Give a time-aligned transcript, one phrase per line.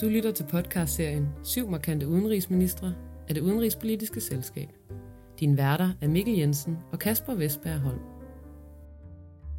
[0.00, 2.94] Du lytter til podcastserien Syv markante udenrigsministre
[3.28, 4.68] af det udenrigspolitiske selskab.
[5.40, 8.00] Din værter er Mikkel Jensen og Kasper Vestberg Holm.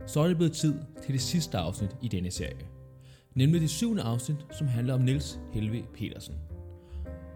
[0.08, 0.74] Så er det blevet tid
[1.04, 2.66] til det sidste afsnit i denne serie.
[3.36, 6.36] Nemlig det syvende afsnit, som handler om Niels Helve Petersen.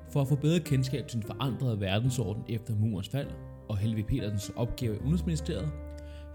[0.09, 3.29] For at få bedre kendskab til den forandrede verdensorden efter murens fald
[3.69, 5.71] og Helve Petersens opgave i Udenrigsministeriet,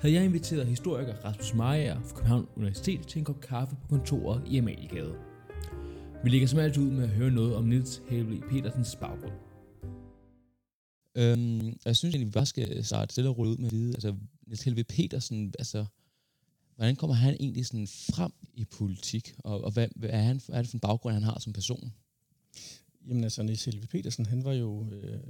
[0.00, 4.42] havde jeg inviteret historiker Rasmus Meyer fra København Universitet til en kop kaffe på kontoret
[4.46, 5.29] i Amaliegade.
[6.24, 9.32] Vi lægger som altid ud med at høre noget om Niels Helve Petersens baggrund.
[11.14, 13.94] Øhm, jeg synes egentlig, vi bare skal starte stille og rulle ud med at vide,
[13.94, 14.16] altså
[14.46, 15.86] Niels Helve Petersen, altså
[16.74, 20.58] hvordan kommer han egentlig sådan frem i politik, og, og hvad, hvad, er han, hvad
[20.58, 21.92] er det for en baggrund, han har som person?
[23.06, 24.86] Jamen altså, Niels Helve Petersen, han var jo...
[24.90, 25.20] Øh,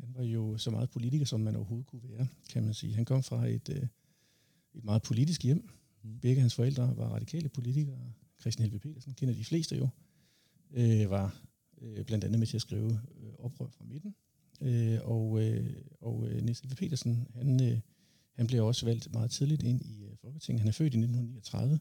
[0.00, 2.94] han var jo så meget politiker, som man overhovedet kunne være, kan man sige.
[2.94, 3.86] Han kom fra et, øh,
[4.74, 5.68] et meget politisk hjem.
[6.02, 6.18] Mm.
[6.18, 8.12] Begge hans forældre var radikale politikere.
[8.40, 9.88] Christian Helve Petersen kender de fleste jo.
[10.72, 11.42] Øh, var
[11.82, 14.14] øh, blandt andet med til at skrive øh, Oprør fra midten.
[14.60, 17.78] Øh, og øh, og øh, Niels Helve Petersen, han, øh,
[18.32, 20.60] han blev også valgt meget tidligt ind i øh, Folketinget.
[20.60, 21.80] Han er født i 1939.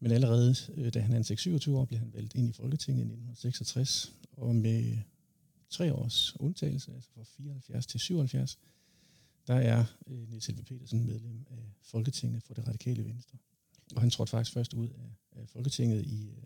[0.00, 3.04] Men allerede, øh, da han er 6-27 år, blev han valgt ind i Folketinget i
[3.04, 4.12] 1966.
[4.32, 4.98] Og med
[5.70, 8.58] tre års undtagelse, altså fra 74 til 77,
[9.46, 13.38] der er øh, Niels Helve Petersen medlem af Folketinget for det radikale venstre.
[13.94, 16.42] Og han trådte faktisk først ud af, af Folketinget i, øh,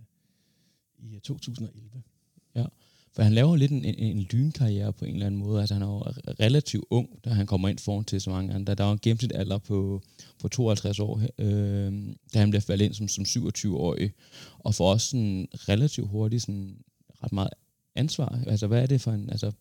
[1.03, 2.03] i 2011.
[2.55, 2.65] Ja,
[3.13, 5.61] for han laver lidt en, en, en lynkarriere på en eller anden måde.
[5.61, 6.01] Altså han er jo
[6.41, 8.75] relativt ung, da han kommer ind foran til så mange andre.
[8.75, 10.03] Der er jo en gennemsnit alder på,
[10.39, 11.93] på 52 år, øh,
[12.35, 14.13] da han bliver faldet ind som, som 27-årig.
[14.59, 16.77] Og for os sådan relativt hurtigt sådan
[17.23, 17.51] ret meget
[17.95, 18.43] ansvar?
[18.47, 19.53] Altså, hvad er det for en altså,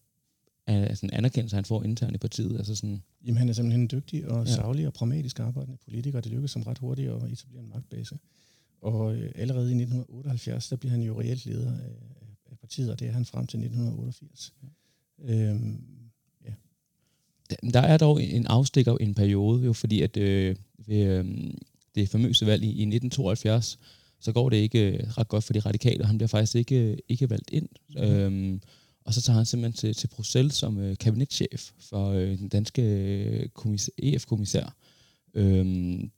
[0.67, 2.57] altså en anerkendelse, han får internt i partiet?
[2.57, 4.53] Altså sådan Jamen, han er simpelthen en dygtig og ja.
[4.53, 6.21] savlig og pragmatisk arbejdende politiker.
[6.21, 8.17] Det lykkedes som ret hurtigt at etablere en magtbase.
[8.81, 11.91] Og øh, allerede i 1978, der bliver han jo reelt leder af,
[12.51, 14.53] af partiet, og det er han frem til 1988.
[14.63, 14.67] Ja.
[15.33, 15.83] Øhm,
[16.45, 16.53] ja.
[17.73, 21.25] Der er dog en afstikker en periode, jo, fordi at øh, ved øh,
[21.95, 23.79] det famøse valg i, i 1972,
[24.19, 26.97] så går det ikke øh, ret godt for de radikale, og han bliver faktisk ikke,
[27.09, 27.69] ikke valgt ind.
[27.89, 28.01] Mm.
[28.01, 28.61] Øhm,
[29.05, 32.81] og så tager han simpelthen til, til Bruxelles som øh, kabinetchef for øh, den danske
[32.81, 34.75] øh, EF-kommissær.
[35.33, 36.11] Øhm,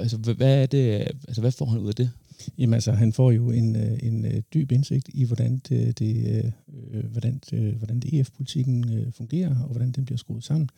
[0.00, 0.90] altså, hvad, er det,
[1.28, 2.10] altså, hvad får han ud af det?
[2.58, 6.44] Jamen altså, han får jo en, øh, en dyb indsigt i, hvordan det, det,
[6.92, 10.70] øh, hvordan det, hvordan det EF-politikken øh, fungerer, og hvordan den bliver skruet sammen.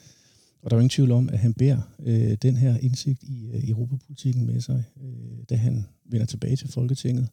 [0.62, 3.47] Og der er jo ingen tvivl om, at han bærer øh, den her indsigt i
[3.47, 7.28] øh, europapolitikken med sig, øh, da han vender tilbage til Folketinget,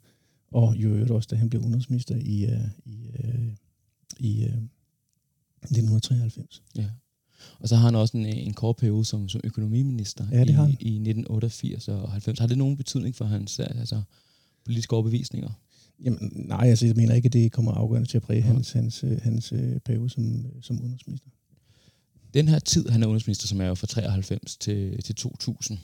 [0.51, 3.53] og jo øvrigt også, da han blev udenrigsminister i, øh, i, øh,
[4.19, 4.57] i øh,
[5.63, 6.63] 1993.
[6.75, 6.89] Ja.
[7.59, 10.87] Og så har han også en, en kort periode som, som økonomiminister ja, det i,
[10.87, 12.39] i 1988 og 90.
[12.39, 14.01] Har det nogen betydning for hans altså,
[14.65, 15.49] politiske overbevisninger?
[16.03, 18.45] Jamen, nej, altså, jeg mener ikke, at det kommer afgørende til at præge ja.
[18.45, 21.29] hans, hans, hans, hans øh, periode som, som udenrigsminister
[22.33, 25.79] den her tid, han er udenrigsminister, som er jo fra 93 til, til 2000,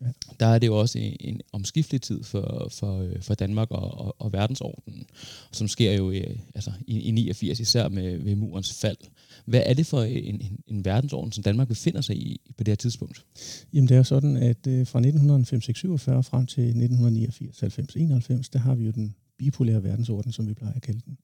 [0.00, 0.06] ja.
[0.40, 3.98] der er det jo også en, en omskiftelig tid for, for, øh, for Danmark og,
[3.98, 5.06] og, og verdensordenen,
[5.52, 6.22] som sker jo i,
[6.54, 8.96] altså, i, i 89, især med, med murens fald.
[9.44, 12.68] Hvad er det for en, en, en verdensorden, som Danmark befinder sig i på det
[12.68, 13.24] her tidspunkt?
[13.72, 18.84] Jamen det er jo sådan, at øh, fra 1945 frem til 1989-90-91, der har vi
[18.84, 21.18] jo den bipolære verdensorden, som vi plejer at kalde den.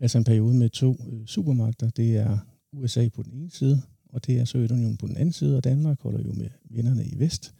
[0.00, 1.90] Altså en periode med to øh, supermagter.
[1.90, 2.38] Det er
[2.72, 6.00] USA på den ene side, og det er Sovjetunionen på den anden side, og Danmark
[6.00, 7.54] holder jo med vennerne i vest,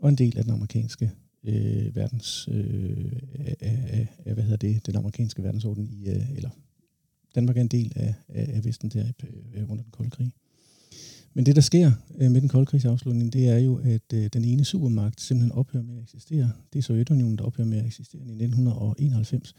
[0.00, 1.10] og en del af den amerikanske
[1.44, 3.12] øh, verdens, øh,
[3.60, 6.50] af, af, hvad hedder det, den amerikanske verdensorden i, øh, eller
[7.34, 10.32] Danmark er en del af, af, af Vesten der øh, øh, under den kolde krig.
[11.34, 14.26] Men det, der sker øh, med den kolde krigs afslutning, det er jo, at øh,
[14.32, 16.52] den ene supermagt simpelthen ophører med at eksistere.
[16.72, 19.54] Det er Sovjetunionen, der ophører med at eksistere i 1991.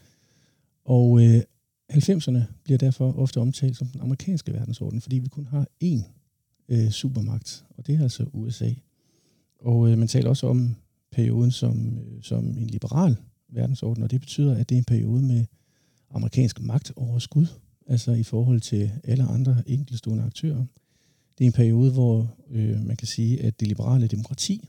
[0.84, 1.40] Og øh,
[1.92, 6.02] 90'erne bliver derfor ofte omtalt som den amerikanske verdensorden, fordi vi kun har én
[6.68, 8.70] øh, supermagt, og det er altså USA.
[9.58, 10.76] Og øh, man taler også om
[11.10, 13.16] perioden som, øh, som en liberal
[13.48, 15.44] verdensorden, og det betyder, at det er en periode med
[16.10, 17.46] amerikansk magtoverskud,
[17.86, 20.64] altså i forhold til alle andre enkeltstående aktører.
[21.38, 24.68] Det er en periode, hvor øh, man kan sige, at det liberale demokrati,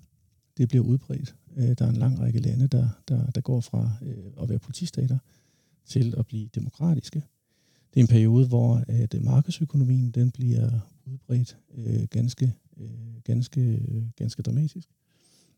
[0.58, 1.36] det bliver udbredt.
[1.58, 4.60] Øh, der er en lang række lande, der, der, der går fra øh, at være
[4.60, 5.18] politistater
[5.86, 7.24] til at blive demokratiske.
[7.94, 10.70] Det er en periode, hvor at markedsøkonomien den bliver
[11.06, 14.90] udbredt øh, ganske, øh, ganske, øh, ganske dramatisk.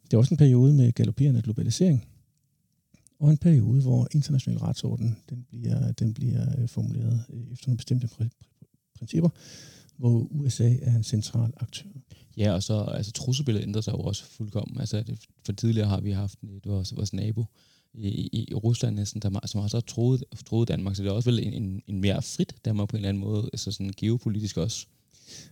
[0.04, 2.08] Det er også en periode med galopperende globalisering,
[3.20, 7.78] og en periode, hvor international retsorden den bliver, den bliver øh, formuleret øh, efter nogle
[7.78, 8.62] bestemte pr-
[8.98, 9.30] principper,
[9.98, 11.90] hvor USA er en central aktør.
[12.38, 14.80] Ja, og så altså, trusselbilledet ændrer sig jo også fuldkommen.
[14.80, 17.46] Altså, det, for tidligere har vi haft det var vores, vores nabo,
[17.94, 20.96] i, i Rusland næsten, der, som har så troet, troet Danmark.
[20.96, 23.24] Så det er også vel en, en, en mere frit Danmark på en eller anden
[23.24, 24.88] måde, altså sådan geopolitisk også.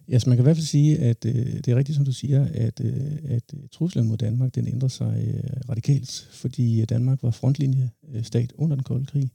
[0.08, 2.12] Ja, så man kan i hvert fald sige, at øh, det er rigtigt, som du
[2.12, 6.90] siger, at, øh, at øh, truslen mod Danmark, den ændrer sig øh, radikalt, fordi øh,
[6.90, 9.32] Danmark var frontlinjestat øh, under den kolde krig,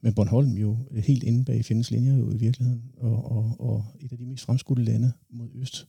[0.00, 4.12] men Bornholm jo helt inde bag fjendens linjer jo i virkeligheden, og, og, og et
[4.12, 5.86] af de mest fremskudte lande mod øst.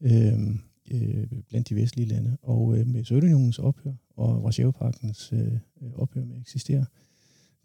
[0.00, 0.38] Øh,
[0.90, 2.36] øh, blandt de vestlige lande.
[2.42, 5.52] Og øh, med Sovjetunionens ophør og Varsjavpakkens øh,
[5.94, 6.84] ophør med at eksistere,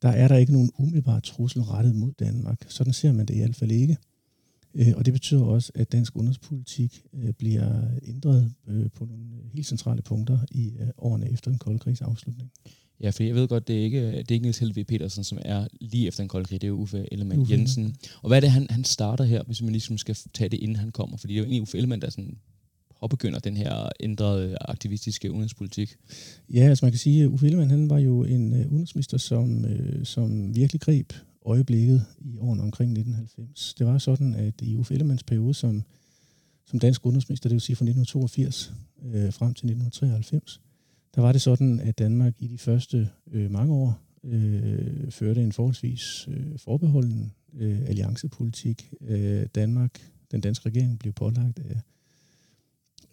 [0.02, 2.66] der er der ikke nogen umiddelbar trussel rettet mod Danmark.
[2.68, 3.98] Sådan ser man det i hvert fald ikke.
[4.76, 9.68] Øh, og det betyder også, at dansk udenrigspolitik øh, bliver ændret øh, på nogle helt
[9.68, 12.52] centrale punkter i årene efter den kolde krigs afslutning.
[13.00, 15.38] Ja, for jeg ved godt, det er ikke, det er ikke Niels Helve Petersen, som
[15.42, 17.54] er lige efter den kolde krig, det er jo Uffe Ellemann Uffe.
[17.54, 17.96] Jensen.
[18.22, 20.76] Og hvad er det, han, han starter her, hvis man ligesom skal tage det, inden
[20.76, 21.18] han kommer?
[21.18, 22.38] Fordi det er jo egentlig Uffe Ellemann, der sådan
[23.00, 25.96] påbegynder den her ændrede aktivistiske udenrigspolitik?
[26.54, 29.66] Ja, altså man kan sige, at Uffe Ellemann han var jo en udenrigsminister, som,
[30.04, 31.14] som virkelig greb
[31.46, 33.74] øjeblikket i årene omkring 1990.
[33.74, 35.84] Det var sådan, at i Uffe Ellemanns periode som,
[36.66, 38.74] som dansk udenrigsminister, det vil sige fra 1982
[39.04, 40.62] øh, frem til 1993,
[41.16, 45.52] der var det sådan, at Danmark i de første øh, mange år øh, førte en
[45.52, 48.94] forholdsvis øh, forbeholden øh, alliancepolitik.
[49.02, 51.82] Øh, Danmark, den danske regering, blev pålagt af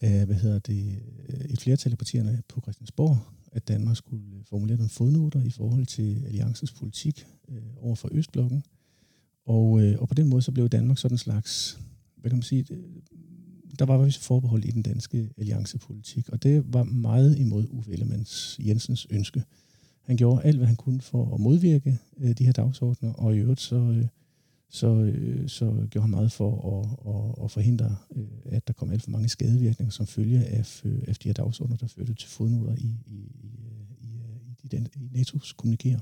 [0.00, 3.18] af hvad hedder det, øh, et flertal af partierne på Christiansborg,
[3.52, 8.64] at Danmark skulle formulere nogle fodnoter i forhold til alliancens politik øh, over for Østblokken.
[9.44, 11.80] Og, øh, og på den måde så blev Danmark sådan en slags,
[12.16, 12.78] hvad kan man sige, øh,
[13.78, 18.60] der var vist forbehold i den danske alliancepolitik, og det var meget imod Uffe Ellemanns
[18.66, 19.42] Jensens ønske.
[20.02, 23.38] Han gjorde alt, hvad han kunne for at modvirke øh, de her dagsordner, og i
[23.38, 24.06] øvrigt så, øh,
[24.70, 28.90] så, øh, så gjorde han meget for at, at, at forhindre, øh, at der kom
[28.90, 32.28] alt for mange skadevirkninger som følge af, øh, af de her dagsordner, der førte til
[32.28, 33.50] fodnoter i, i, i,
[34.00, 36.00] i, i, den, i NATO's kommunikerer.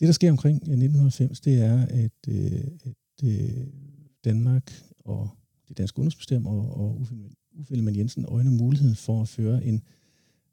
[0.00, 3.66] Det, der sker omkring øh, 1990, det er, at, øh, at øh,
[4.24, 4.72] Danmark
[5.04, 5.30] og
[5.68, 9.82] det danske udenrigsbestem og, og Uffe Ellemann Jensen øjner muligheden for at føre en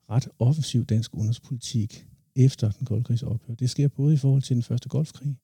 [0.10, 3.56] ret offensiv dansk udenrigspolitik efter den kolde krigs ophør.
[3.56, 5.36] Det sker både i forhold til den første golfkrig,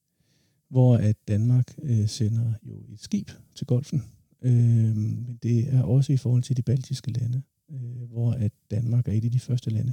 [0.74, 4.04] hvor at Danmark øh, sender jo et skib til golfen.
[4.42, 9.08] Øh, men det er også i forhold til de baltiske lande, øh, hvor at Danmark
[9.08, 9.92] er et af de første lande,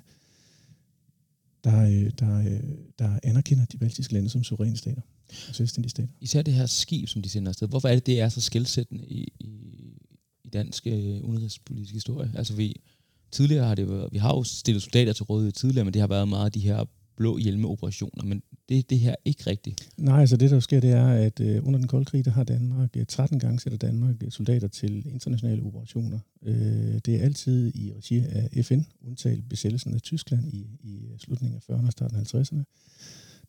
[1.63, 2.63] der, øh, der, øh,
[2.99, 6.13] der anerkender de baltiske lande som suveræne stater selvstændige stater.
[6.21, 7.67] Især det her skib, som de sender afsted.
[7.67, 9.47] Hvorfor er det, det er så skældsættende i, i,
[10.43, 12.31] i dansk øh, udenrigspolitisk historie?
[12.35, 12.81] Altså vi,
[13.31, 16.07] tidligere har det været, vi har jo stillet soldater til rådighed tidligere, men det har
[16.07, 16.85] været meget de her
[17.21, 19.89] blå hjelmeoperationer, men det, det her ikke rigtigt.
[19.97, 22.43] Nej, altså det der sker, det er, at øh, under den kolde krig, der har
[22.43, 26.19] Danmark, øh, 13 gange sætter Danmark øh, soldater til internationale operationer.
[26.43, 31.19] Øh, det er altid i regi af FN, undtaget besættelsen af Tyskland i, i øh,
[31.19, 32.63] slutningen af 40'erne og starten af 50'erne.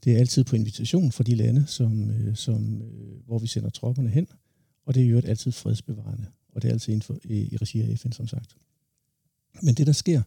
[0.05, 3.71] Det er altid på invitation fra de lande, som, øh, som, øh, hvor vi sender
[3.71, 4.27] tropperne hen,
[4.87, 7.81] og det er jo altid fredsbevarende, og det er altid inden for, øh, i regi
[7.81, 8.57] af FN, som sagt.
[9.63, 10.23] Men det, der sker,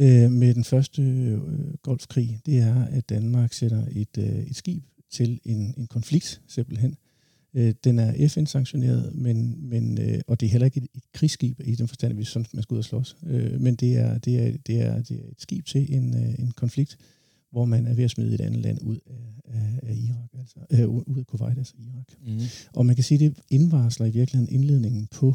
[0.00, 1.38] øh, med den første øh,
[1.82, 6.96] golfkrig, det er, at Danmark sætter et, øh, et skib til en, en konflikt, simpelthen.
[7.54, 11.60] Øh, den er FN-sanktioneret, men, men, øh, og det er heller ikke et, et krigsskib
[11.64, 13.16] i den forstand, vi sådan, man skal ud og slås.
[13.26, 16.34] Øh, men det er, det, er, det, er, det er et skib til en, øh,
[16.38, 16.98] en konflikt,
[17.50, 20.58] hvor man er ved at smide et andet land ud af, af, af Irak, altså,
[20.70, 22.06] øh, ud af Kuwait, altså Irak.
[22.26, 22.40] Mm.
[22.74, 25.34] Og man kan sige, at det indvarsler i virkeligheden indledningen på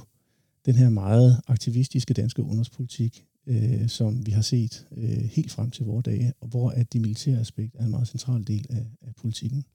[0.65, 5.85] den her meget aktivistiske danske udenrigspolitik, øh, som vi har set øh, helt frem til
[5.85, 9.65] vores dage, hvor at de militære aspekt er en meget central del af, af politikken.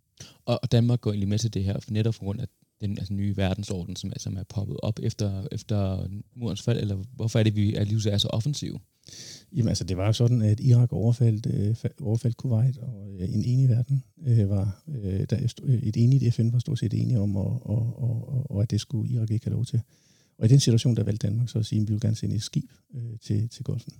[0.44, 2.46] Og Danmark går egentlig med til det her, netop på grund af
[2.80, 7.38] den altså, nye verdensorden, som, som er poppet op efter, efter murens fald, eller hvorfor
[7.38, 8.78] er det, vi alligevel er så offensive?
[9.52, 13.44] Jamen altså, det var jo sådan, at Irak overfaldt, øh, overfaldt Kuwait, og øh, en
[13.44, 15.36] enig verden øh, var, øh, der,
[15.82, 19.10] et enigt FN var stort set enige om, og, og, og, og at det skulle
[19.12, 19.80] Irak ikke have lov til.
[20.40, 22.34] Og i den situation, der valgte Danmark så at sige, at vi vil gerne sende
[22.34, 23.92] et skib øh, til, til golfen.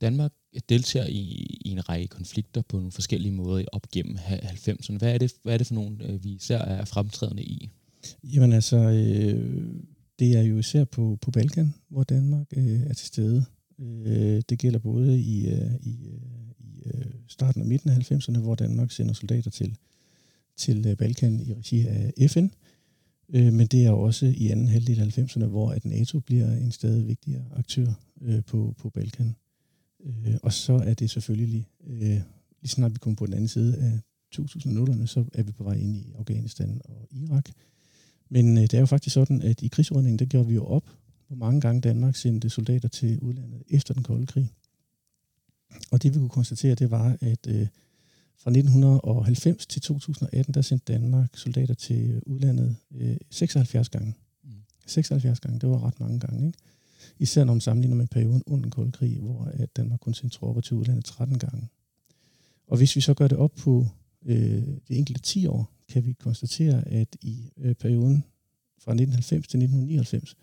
[0.00, 0.32] Danmark
[0.68, 1.20] deltager i,
[1.64, 4.98] i en række konflikter på nogle forskellige måder op gennem 90'erne.
[4.98, 7.70] Hvad er det, hvad er det for nogle, øh, vi især er fremtrædende i?
[8.24, 9.74] Jamen altså, øh,
[10.18, 13.44] det er jo især på, på Balkan, hvor Danmark øh, er til stede.
[13.78, 16.20] Øh, det gælder både i, øh, i, øh,
[16.58, 19.76] i øh, starten og midten af 90'erne, hvor Danmark sender soldater til,
[20.56, 22.44] til Balkan i regi af FN.
[22.44, 22.50] Øh,
[23.28, 26.72] Øh, men det er også i anden halvdel af 90'erne, hvor at NATO bliver en
[26.72, 27.86] stadig vigtigere aktør
[28.22, 29.36] øh, på, på Balkan.
[30.04, 32.20] Øh, og så er det selvfølgelig, øh,
[32.60, 34.00] lige snart vi kommer på den anden side af
[34.34, 37.50] 2000'erne, så er vi på vej ind i Afghanistan og Irak.
[38.28, 40.90] Men øh, det er jo faktisk sådan, at i krigsudredningen, der gjorde vi jo op,
[41.26, 44.52] hvor mange gange Danmark sendte soldater til udlandet efter den kolde krig.
[45.90, 47.66] Og det vi kunne konstatere, det var, at øh,
[48.38, 54.14] fra 1990 til 2018, der sendte Danmark soldater til udlandet øh, 76 gange.
[54.44, 54.50] Mm.
[54.86, 56.46] 76 gange, det var ret mange gange.
[56.46, 56.58] Ikke?
[57.18, 60.36] Især når man sammenligner med perioden under den kolde krig, hvor at Danmark kun sendte
[60.36, 61.68] tropper til udlandet 13 gange.
[62.66, 63.86] Og hvis vi så gør det op på
[64.26, 68.24] øh, de enkelte 10 år, kan vi konstatere, at i øh, perioden
[68.78, 70.36] fra 1990 til 1999,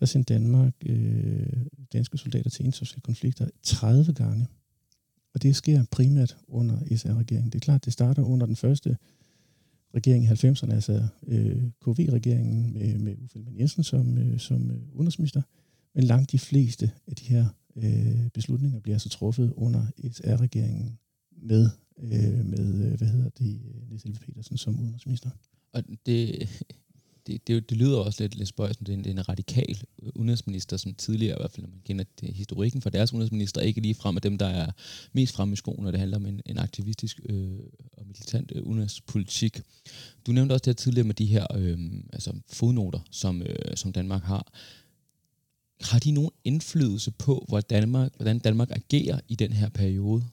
[0.00, 4.46] der sendte Danmark øh, danske soldater til internationale konflikter 30 gange.
[5.36, 7.52] Og det sker primært under SR-regeringen.
[7.52, 8.96] Det er klart, det starter under den første
[9.94, 15.42] regering i 90'erne, altså øh, KV-regeringen med, med Uffe Jensen som, øh, som øh, udenrigsminister.
[15.94, 20.98] Men langt de fleste af de her øh, beslutninger bliver altså truffet under SR-regeringen
[21.42, 21.70] med,
[22.02, 25.30] øh, med øh, hvad hedder det, Niels Elve Petersen som udenrigsminister.
[25.72, 26.48] Og det,
[27.26, 29.82] det, det, det lyder også lidt, lidt spøjs, det er, en, det er en radikal
[30.14, 33.80] udenrigsminister, som tidligere, i hvert fald når man kender det, historikken for deres udenrigsminister, ikke
[33.80, 34.72] lige frem af dem, der er
[35.12, 37.58] mest fremme i skoen, når det handler om en, en aktivistisk øh,
[37.92, 39.60] og militant øh, udenrigspolitik.
[40.26, 41.78] Du nævnte også det her tidligere med de her øh,
[42.12, 44.52] altså fodnoter, som, øh, som Danmark har.
[45.80, 50.24] Har de nogen indflydelse på, hvordan Danmark, hvordan Danmark agerer i den her periode?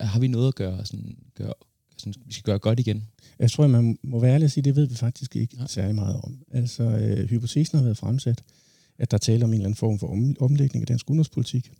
[0.00, 1.54] Har vi noget at gøre, sådan, gøre
[1.96, 3.04] sådan, vi skal gøre godt igen?
[3.38, 5.66] Jeg tror, man må være ærlig at sige, det ved vi faktisk ikke ja.
[5.66, 6.38] særlig meget om.
[6.52, 8.42] Altså, øh, hypotesen har været fremsat,
[8.98, 11.72] at der taler om en eller anden form for om, omlægning af dansk udenrigspolitik,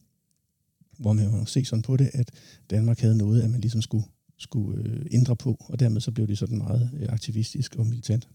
[0.98, 2.30] hvor man må se sådan på det, at
[2.70, 4.04] Danmark havde noget, at man ligesom skulle,
[4.38, 8.28] skulle øh, ændre på, og dermed så blev det sådan meget øh, aktivistisk og militant,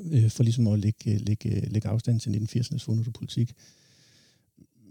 [0.00, 3.54] øh, for ligesom at lægge, lægge, lægge afstand til 1980'ernes fodnotepolitik.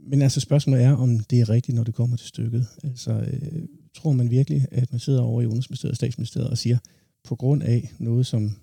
[0.08, 2.68] Men altså spørgsmålet er, om det er rigtigt, når det kommer til stykket.
[2.84, 3.64] Altså, øh,
[3.96, 6.78] tror man virkelig, at man sidder over i Udenrigsministeriet og Statsministeriet og siger,
[7.24, 8.56] på grund af noget, som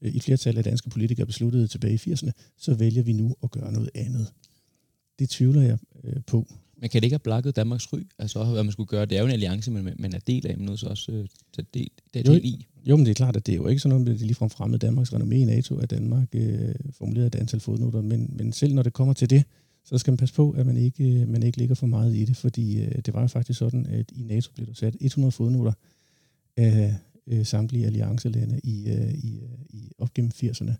[0.00, 3.72] i flertal af danske politikere besluttede tilbage i 80'erne, så vælger vi nu at gøre
[3.72, 4.26] noget andet.
[5.18, 6.46] Det tvivler jeg øh, på.
[6.76, 7.98] Men kan det ikke have blakket Danmarks ry?
[8.18, 9.06] Altså, hvad man skulle gøre?
[9.06, 11.28] Det er jo en alliance, men man er del af, men noget så også øh,
[11.74, 12.66] del, det er del i.
[12.84, 14.50] Jo, men det er klart, at det er jo ikke sådan noget, at det ligefrem
[14.50, 18.74] fremmede Danmarks renommé i NATO, at Danmark øh, formulerer et antal fodnoter, men, men selv
[18.74, 19.44] når det kommer til det,
[19.86, 22.24] så skal man passe på, at man ikke, øh, man ikke ligger for meget i
[22.24, 25.32] det, fordi øh, det var jo faktisk sådan, at i NATO blev der sat 100
[25.32, 25.72] fodnoter
[26.56, 26.94] af
[27.26, 30.72] øh, samtlige alliancelande i, øh, i, øh, i op gennem 80'erne.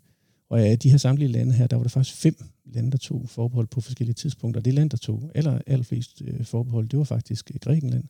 [0.49, 2.35] Og af de her samtlige lande her, der var der faktisk fem
[2.65, 4.61] lande, der tog forbehold på forskellige tidspunkter.
[4.61, 8.03] Det land, der tog aller, allerflest øh, forbehold, det var faktisk øh, Grækenland.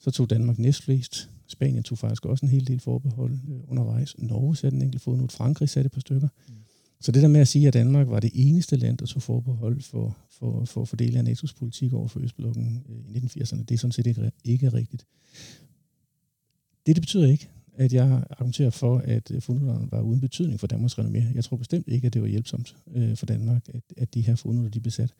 [0.00, 1.30] Så tog Danmark næstflest.
[1.46, 4.18] Spanien tog faktisk også en hel del forbehold øh, undervejs.
[4.18, 5.36] Norge satte en enkelt fodnote.
[5.36, 6.28] Frankrig satte et par stykker.
[6.48, 6.54] Mm.
[7.02, 9.80] Så det der med at sige, at Danmark var det eneste land, der tog forbehold
[9.80, 13.78] for, for, for fordele af NATO's politik over for Østblokken øh, i 1980'erne, det er
[13.78, 15.06] sådan set ikke, ikke rigtigt.
[16.86, 20.98] Det, det betyder ikke, at jeg argumenterer for, at øh, var uden betydning for Danmarks
[20.98, 21.34] renommé.
[21.34, 24.34] Jeg tror bestemt ikke, at det var hjælpsomt øh, for Danmark, at, at de her
[24.34, 25.14] fodnoter de blev sat.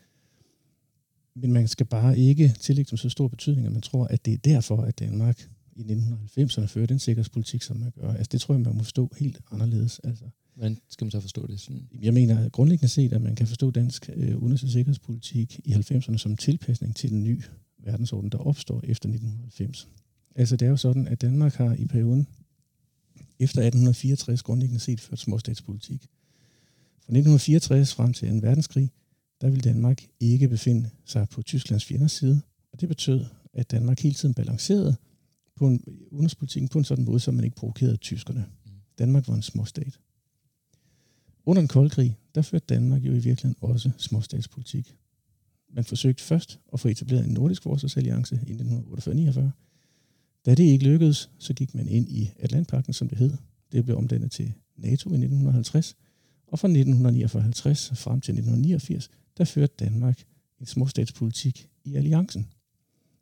[1.35, 4.33] Men man skal bare ikke tillægge dem så stor betydning, at man tror, at det
[4.33, 8.13] er derfor, at Danmark i 1990'erne fører den sikkerhedspolitik, som man gør.
[8.13, 10.01] Altså det tror jeg, man må forstå helt anderledes.
[10.05, 11.61] Altså, Hvordan skal man så forstå det?
[11.61, 11.89] Sådan?
[12.03, 16.17] Jeg mener grundlæggende set, at man kan forstå dansk øh, udenrigs- og sikkerhedspolitik i 90'erne
[16.17, 17.43] som tilpasning til den nye
[17.79, 19.89] verdensorden, der opstår efter 1990.
[20.35, 22.27] Altså det er jo sådan, at Danmark har i perioden
[23.39, 26.03] efter 1864 grundlæggende set ført småstatspolitik.
[27.05, 28.47] Fra 1964 frem til 2.
[28.47, 28.91] verdenskrig,
[29.41, 32.41] der ville Danmark ikke befinde sig på Tysklands fjenders side,
[32.73, 34.97] og det betød, at Danmark hele tiden balancerede
[35.57, 38.45] på en udenrigspolitikken på en sådan måde, så man ikke provokerede tyskerne.
[38.65, 38.71] Mm.
[38.99, 39.99] Danmark var en småstat.
[41.47, 44.95] Under den kolde krig, der førte Danmark jo i virkeligheden også småstatspolitik.
[45.75, 49.41] Man forsøgte først at få etableret en nordisk forsvarsalliance i 1948-49.
[50.47, 53.33] Da det ikke lykkedes, så gik man ind i Atlantpakten, som det hed.
[53.73, 55.97] Det blev omdannet til NATO i 1950.
[56.47, 60.25] Og fra 1959 frem til 1989, der førte Danmark
[60.61, 62.49] en småstatspolitik i alliancen.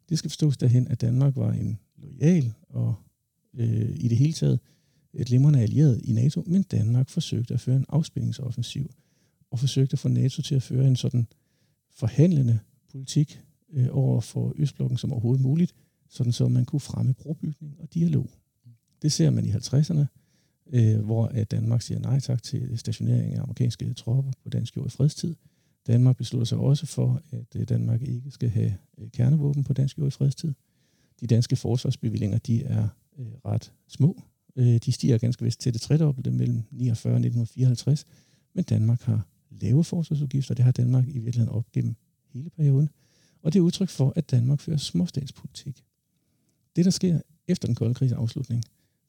[0.09, 2.95] Det skal forstås derhen, at Danmark var en lojal og
[3.55, 4.61] øh, i det hele taget
[5.15, 8.91] et glimrende allieret i NATO, men Danmark forsøgte at føre en afspændingsoffensiv
[9.51, 11.27] og forsøgte at få NATO til at føre en sådan
[11.91, 12.59] forhandlende
[12.91, 13.41] politik
[13.73, 15.75] øh, over for Østblokken som overhovedet muligt,
[16.09, 18.31] sådan så man kunne fremme brobygning og dialog.
[19.03, 20.05] Det ser man i 50'erne,
[20.73, 24.87] øh, hvor at Danmark siger nej tak til stationering af amerikanske tropper på dansk jord
[24.87, 25.35] i fredstid.
[25.87, 29.99] Danmark beslutter sig også for, at øh, Danmark ikke skal have øh, kernevåben på dansk
[29.99, 30.55] jord i fredstid.
[31.21, 32.89] De danske forsvarsbevillinger, de er
[33.19, 34.23] øh, ret små.
[34.57, 38.07] Øh, de stiger ganske vist til det tredobbelte mellem 49 og 1954,
[38.55, 41.97] men Danmark har lave forsvarsudgifter, det har Danmark i virkeligheden op gennem
[42.33, 42.89] hele perioden.
[43.43, 45.85] Og det er udtryk for, at Danmark fører småstatspolitik.
[46.77, 48.65] Det, der sker efter den kolde krigs afslutning,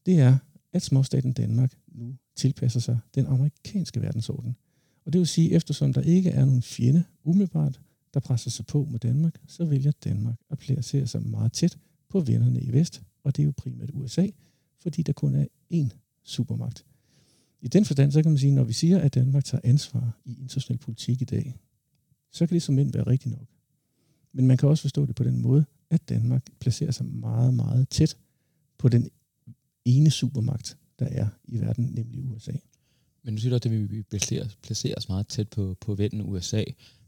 [0.06, 0.38] det er,
[0.74, 4.56] at småstaten Danmark nu tilpasser sig den amerikanske verdensorden.
[5.06, 7.80] Og det vil sige, eftersom der ikke er nogen fjende umiddelbart,
[8.14, 11.78] der presser sig på mod Danmark, så vælger Danmark at placere sig meget tæt
[12.10, 14.28] på vennerne i vest, og det er jo primært USA,
[14.82, 15.90] fordi der kun er én
[16.24, 16.86] supermagt.
[17.62, 20.40] I den forstand, så kan man sige, når vi siger, at Danmark tager ansvar i
[20.42, 21.58] international politik i dag,
[22.32, 23.48] så kan det som være rigtigt nok.
[24.34, 27.90] Men man kan også forstå det på den måde, at Danmark placerer sig meget, meget
[27.90, 28.18] tæt
[28.78, 29.10] på den
[29.86, 32.52] ene supermagt, der er i verden, nemlig USA.
[33.24, 36.64] Men du siger også, at vi placerer, placerer os meget tæt på, på vennen USA.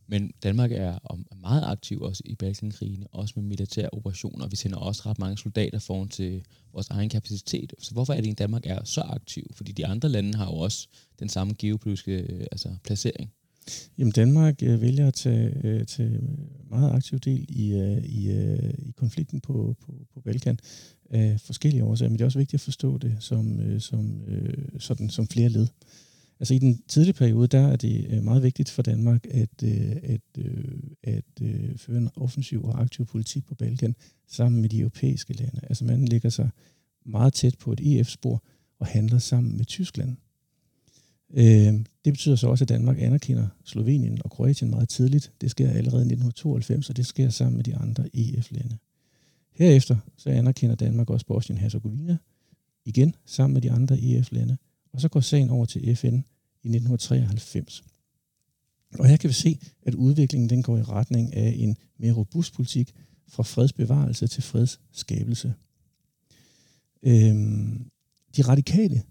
[0.08, 4.48] Men Danmark er meget aktiv også i Balkankrigene, også med militære operationer.
[4.48, 7.74] Vi sender også ret mange soldater foran til vores egen kapacitet.
[7.80, 9.52] Så hvorfor er det, at Danmark er så aktiv?
[9.56, 10.88] Fordi de andre lande har jo også
[11.20, 13.32] den samme geopolitiske øh, altså, placering.
[13.98, 16.20] Jamen Danmark øh, vælger at tage, øh, tage
[16.70, 20.60] meget aktiv del i, øh, i, øh, i konflikten på, på, på Balkan
[21.10, 24.80] af forskellige årsager, men det er også vigtigt at forstå det som, øh, som, øh,
[24.80, 25.68] sådan, som flere led.
[26.40, 29.96] Altså i den tidlige periode, der er det øh, meget vigtigt for Danmark at, øh,
[30.04, 30.74] at, øh,
[31.04, 33.96] at, at føre en offensiv og aktiv politik på Balkan
[34.28, 35.60] sammen med de europæiske lande.
[35.64, 36.50] Altså man lægger sig
[37.06, 38.44] meget tæt på et EF-spor
[38.80, 40.18] og handler sammen med Tyskland.
[42.06, 45.32] Det betyder så også, at Danmark anerkender Slovenien og Kroatien meget tidligt.
[45.42, 48.78] Det sker allerede i 1992, og det sker sammen med de andre EF-lande.
[49.52, 52.18] Herefter så anerkender Danmark også Bosnien-Herzegovina,
[52.86, 54.58] igen sammen med de andre EF-lande,
[54.94, 56.16] og så går sagen over til FN
[56.64, 57.84] i 1993.
[59.00, 62.54] Og her kan vi se, at udviklingen den går i retning af en mere robust
[62.54, 62.94] politik
[63.28, 65.54] fra fredsbevarelse til fredsskabelse.
[67.04, 67.92] Øhm,
[68.38, 69.04] de radikale,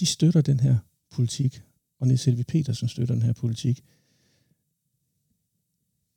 [0.00, 0.78] de støtter den her
[1.10, 1.62] politik,
[2.00, 3.84] og Niels Helvi Petersen støtter den her politik,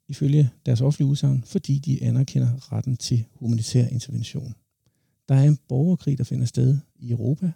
[0.08, 4.56] ifølge deres offentlige udsagn, fordi de anerkender retten til humanitær intervention.
[5.30, 7.52] Der er en borgerkrig, der finder sted i Europa,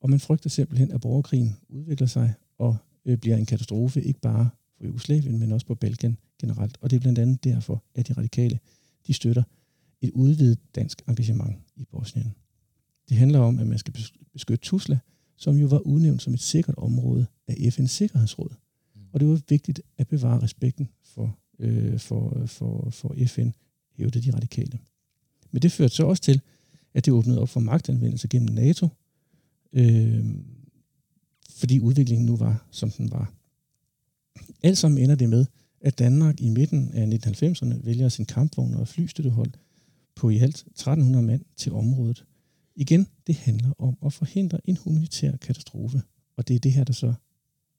[0.00, 4.50] og man frygter simpelthen, at borgerkrigen udvikler sig og øh, bliver en katastrofe, ikke bare
[4.76, 6.78] for Jugoslavien, men også på Balkan generelt.
[6.80, 8.58] Og det er blandt andet derfor, at de radikale
[9.06, 9.42] de støtter
[10.00, 12.34] et udvidet dansk engagement i Bosnien.
[13.08, 13.94] Det handler om, at man skal
[14.32, 14.98] beskytte Tuzla,
[15.36, 18.50] som jo var udnævnt som et sikkert område af FN's Sikkerhedsråd.
[18.94, 19.02] Mm.
[19.12, 23.50] Og det var vigtigt at bevare respekten for, øh, for, for, for FN,
[23.92, 24.78] hævde de radikale.
[25.50, 26.40] Men det førte så også til,
[26.94, 28.88] at det åbnede op for magtanvendelse gennem NATO,
[29.72, 30.24] øh,
[31.50, 33.32] fordi udviklingen nu var, som den var.
[34.62, 35.46] Alt sammen ender det med,
[35.80, 39.50] at Danmark i midten af 1990'erne vælger sin kampvogn og flystøttehold
[40.14, 42.24] på i alt 1300 mand til området.
[42.76, 46.02] Igen, det handler om at forhindre en humanitær katastrofe,
[46.36, 47.14] og det er det her, der så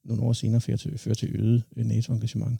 [0.04, 2.58] nogle år senere fører til, fører til øget øh, NATO-engagement.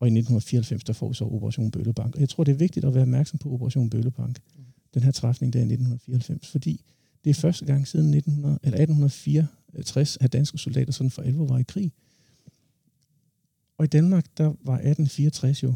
[0.00, 2.14] Og i 1994, der får vi så Operation Bøllebank.
[2.14, 4.64] Og jeg tror, det er vigtigt at være opmærksom på Operation Bøllebank, mm.
[4.94, 6.84] den her træfning der i 1994, fordi
[7.24, 11.58] det er første gang siden 1900, eller 1864, at danske soldater sådan for alvor var
[11.58, 11.92] i krig.
[13.78, 15.74] Og i Danmark, der var 1864 jo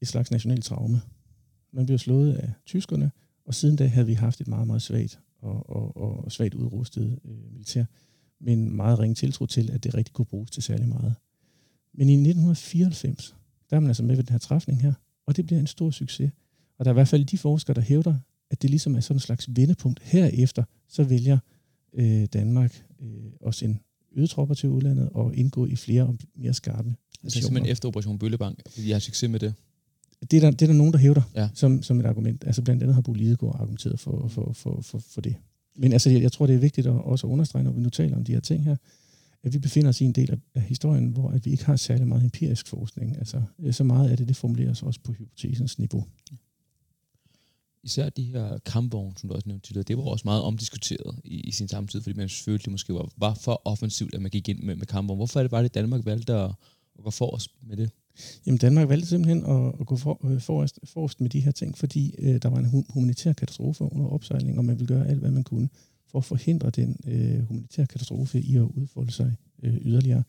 [0.00, 1.00] et slags nationalt traume.
[1.72, 3.10] Man blev slået af tyskerne,
[3.44, 7.18] og siden da havde vi haft et meget, meget svagt og, og, og svagt udrustet
[7.24, 7.84] øh, militær,
[8.40, 11.14] men meget ringe tiltro til, at det rigtig kunne bruges til særlig meget.
[11.92, 13.36] Men i 1994,
[13.70, 14.92] der er man altså med ved den her træfning her,
[15.26, 16.30] og det bliver en stor succes.
[16.78, 18.16] Og der er i hvert fald de forskere, der hævder,
[18.50, 20.00] at det ligesom er sådan en slags vendepunkt.
[20.02, 21.38] Herefter så vælger
[21.94, 23.08] øh, Danmark øh,
[23.46, 23.78] at sende
[24.16, 28.18] øget tropper til udlandet og indgå i flere og mere skarpe er simpelthen efter Operation
[28.18, 29.54] Bøllebank, fordi jeg har succes med det.
[30.30, 31.48] Det er der, det er der nogen, der hævder ja.
[31.54, 32.44] som, som et argument.
[32.46, 35.36] Altså blandt andet har Bo Lidegaard argumenteret for, for, for, for, for det.
[35.76, 38.16] Men altså, jeg, jeg tror, det er vigtigt at også understrege, når vi nu taler
[38.16, 38.76] om de her ting her,
[39.42, 41.76] at vi befinder os i en del af, af historien, hvor at vi ikke har
[41.76, 43.18] særlig meget empirisk forskning.
[43.18, 46.04] Altså, så meget af det, det formuleres også på hypotesens niveau
[47.82, 51.40] især de her kampvogne, som du også nævnte tidligere, det var også meget omdiskuteret i,
[51.40, 54.48] i sin samtid, fordi man følte, det måske var, var for offensivt, at man gik
[54.48, 55.18] ind med, med kampvogne.
[55.18, 56.50] Hvorfor er det bare, at Danmark valgte at,
[56.98, 57.90] at gå forrest med det?
[58.46, 61.78] Jamen Danmark valgte simpelthen at, at gå for, øh, forrest, forrest med de her ting,
[61.78, 65.30] fordi øh, der var en humanitær katastrofe under opsejling, og man ville gøre alt, hvad
[65.30, 65.68] man kunne
[66.10, 70.22] for at forhindre den øh, humanitære katastrofe i at udfolde sig øh, yderligere.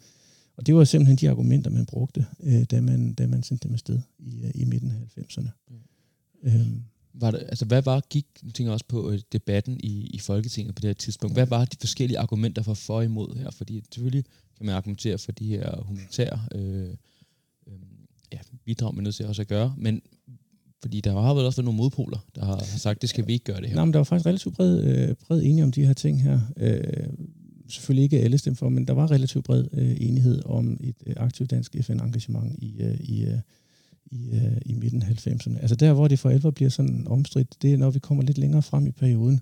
[0.55, 3.73] Og det var simpelthen de argumenter, man brugte, øh, da, man, da man sendte dem
[3.73, 5.49] afsted i, øh, i midten af 90'erne.
[5.69, 5.75] Mm.
[6.43, 10.19] Øhm, var det, altså, hvad var, gik nu tænker også på øh, debatten i, i
[10.19, 13.51] Folketinget på det her tidspunkt, hvad var de forskellige argumenter for for og imod her?
[13.51, 14.25] Fordi selvfølgelig
[14.57, 16.89] kan man argumentere for de her humanitære øh,
[17.67, 17.73] øh,
[18.33, 20.01] ja, bidrag, man er nødt til også at gøre, men
[20.81, 23.45] fordi der har vel også været nogle modpoler, der har sagt, det skal vi ikke
[23.45, 23.75] gøre det her.
[23.75, 26.39] Nej, men der var faktisk relativt bred, øh, bred enighed om de her ting her.
[26.57, 26.83] Øh,
[27.67, 31.13] selvfølgelig ikke alle stemte for, men der var relativt bred øh, enighed om et øh,
[31.17, 33.39] aktivt dansk FN-engagement i, øh, i, øh,
[34.11, 35.61] i, øh, i midten af 90'erne.
[35.61, 38.37] Altså der, hvor det for alvor bliver sådan omstridt, det er, når vi kommer lidt
[38.37, 39.39] længere frem i perioden,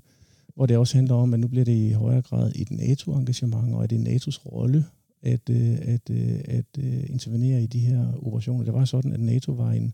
[0.56, 3.84] hvor det også handler om, at nu bliver det i højere grad et NATO-engagement, og
[3.84, 4.86] at det NATO's rolle
[5.22, 8.64] at, øh, at, øh, at øh, intervenere i de her operationer.
[8.64, 9.94] Det var sådan, at NATO var en,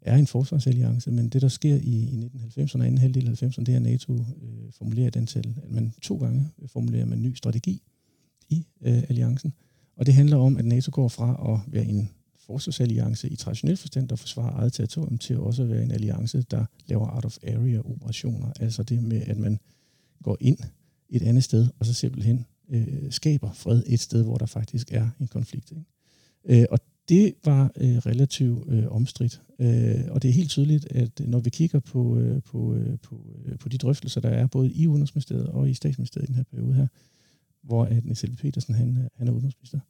[0.00, 3.64] er en forsvarsalliance, men det, der sker i, i 1990'erne og anden halvdel af 90'erne,
[3.64, 7.24] det er, at NATO øh, formulerer den til, at man to gange formulerer man en
[7.24, 7.82] ny strategi
[8.48, 9.52] i øh, alliancen,
[9.96, 12.10] og det handler om, at NATO går fra at være en
[12.46, 16.64] forsvarsalliance i traditionel forstand, der forsvarer eget territorium, til også at være en alliance, der
[16.86, 18.52] laver out-of-area-operationer.
[18.60, 19.58] Altså det med, at man
[20.22, 20.58] går ind
[21.08, 25.08] et andet sted, og så simpelthen øh, skaber fred et sted, hvor der faktisk er
[25.20, 25.70] en konflikt.
[25.72, 26.60] Ikke?
[26.60, 26.78] Øh, og
[27.08, 31.50] det var øh, relativt øh, omstridt, øh, og det er helt tydeligt, at når vi
[31.50, 35.46] kigger på, øh, på, øh, på, øh, på de drøftelser, der er både i Udenrigsministeriet
[35.46, 36.86] og i Statsministeriet i den her periode her,
[37.62, 39.80] hvor at Niels Petersen han, han er udenrigsminister,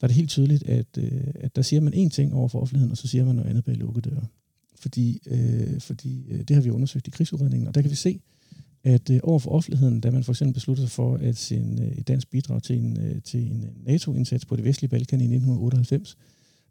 [0.00, 2.60] der er det helt tydeligt, at, øh, at der siger man én ting over for
[2.60, 4.26] offentligheden, og så siger man noget andet bag lukkede døre.
[4.76, 8.20] Fordi, øh, fordi øh, det har vi undersøgt i krigsudredningen, og der kan vi se,
[8.84, 11.92] at øh, over for offentligheden, da man for eksempel besluttede sig for at sende øh,
[11.92, 15.24] et dansk bidrag til en, øh, til en øh, NATO-indsats på det vestlige Balkan i
[15.24, 16.16] 1998,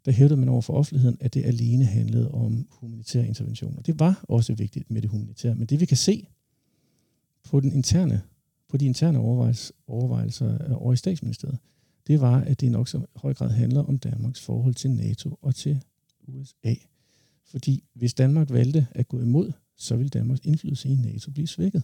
[0.04, 3.82] der hævdede man over for offentligheden, at det alene handlede om humanitære interventioner.
[3.82, 6.26] Det var også vigtigt med det humanitære, men det vi kan se
[7.44, 8.20] på, den interne,
[8.68, 11.58] på de interne overvejelser, overvejelser øh, over i statsministeriet,
[12.08, 15.54] det var, at det nok så høj grad handler om Danmarks forhold til NATO og
[15.54, 15.82] til
[16.28, 16.74] USA.
[17.44, 21.82] Fordi hvis Danmark valgte at gå imod, så ville Danmarks indflydelse i NATO blive svækket.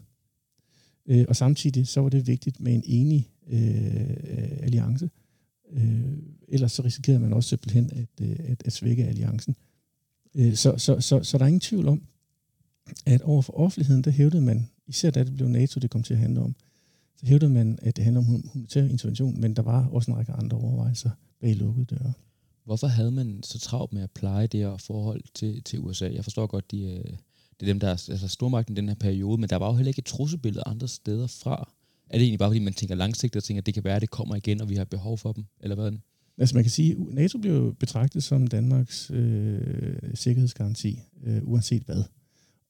[1.06, 5.10] Øh, og samtidig så var det vigtigt med en enig øh, alliance.
[5.72, 9.56] Øh, ellers så risikerede man også simpelthen at, øh, at, at svække alliancen.
[10.34, 12.02] Øh, så, så, så, så der er ingen tvivl om,
[13.06, 16.14] at over for offentligheden, der hævdede man, især da det blev NATO, det kom til
[16.14, 16.54] at handle om,
[17.16, 20.32] så hævdede man, at det handler om humanitær intervention, men der var også en række
[20.32, 22.12] andre overvejelser bag lukkede døre.
[22.64, 26.10] Hvorfor havde man så travlt med at pleje det her forhold til, til USA?
[26.14, 27.04] Jeg forstår godt, de, øh,
[27.60, 29.76] det er dem, der er altså stormagten i den her periode, men der var jo
[29.76, 31.70] heller ikke et trussebillede andre steder fra.
[32.10, 34.02] Er det egentlig bare, fordi man tænker langsigtet og tænker, at det kan være, at
[34.02, 35.92] det kommer igen, og vi har behov for dem, eller hvad?
[36.38, 42.02] Altså man kan sige, at NATO blev betragtet som Danmarks øh, sikkerhedsgaranti, øh, uanset hvad.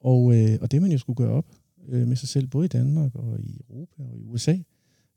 [0.00, 1.46] Og, øh, og det man jo skulle gøre op
[1.88, 4.57] øh, med sig selv, både i Danmark og i Europa og i USA,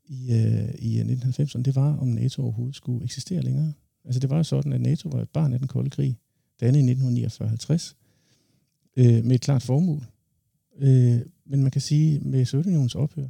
[0.04, 3.72] i, øh, i øh, 1990'erne, det var, om NATO overhovedet skulle eksistere længere.
[4.04, 6.18] Altså det var sådan, at NATO var et barn af den kolde krig,
[6.60, 7.94] dannet i 1949-50,
[8.96, 10.04] øh, med et klart formål.
[10.78, 13.28] Øh, men man kan sige, med Sovjetunionens ophør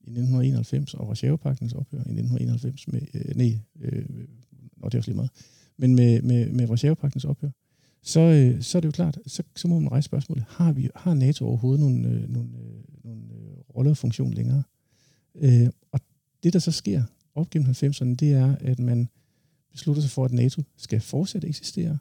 [0.00, 4.08] i 1991 og Varsjavepagtens ophør i 1991, med, øh, nej, øh,
[4.76, 5.30] nå, det er også lige meget,
[5.76, 7.50] men med, med, med Varsjavapagtens ophør,
[8.02, 10.88] så, øh, så er det jo klart, så, så må man rejse spørgsmålet, har, vi,
[10.96, 14.62] har NATO overhovedet nogle, øh, nogle, øh, nogle øh, rolle og funktion længere?
[15.34, 16.00] Øh, og
[16.42, 17.02] det, der så sker
[17.34, 19.08] op gennem 90'erne, det er, at man
[19.72, 21.98] beslutter sig for, at NATO skal fortsætte at eksistere,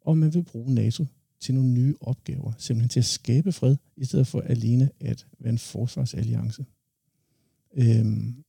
[0.00, 1.06] og man vil bruge NATO
[1.40, 5.52] til nogle nye opgaver, simpelthen til at skabe fred, i stedet for alene at være
[5.52, 6.64] en forsvarsalliance.
[7.74, 8.44] Øhm,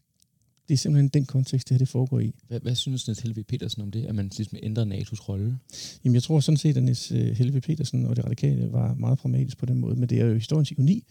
[0.68, 2.34] det er simpelthen den kontekst, det her det foregår i.
[2.48, 5.60] Hvad, hvad synes Niels Helve Petersen om det, at man ligesom ændrer NATO's rolle?
[6.04, 9.18] Jamen, jeg tror sådan set, at Niels øh, Helve Petersen og det radikale var meget
[9.18, 11.04] pragmatisk på den måde, men det er jo historiens ironi,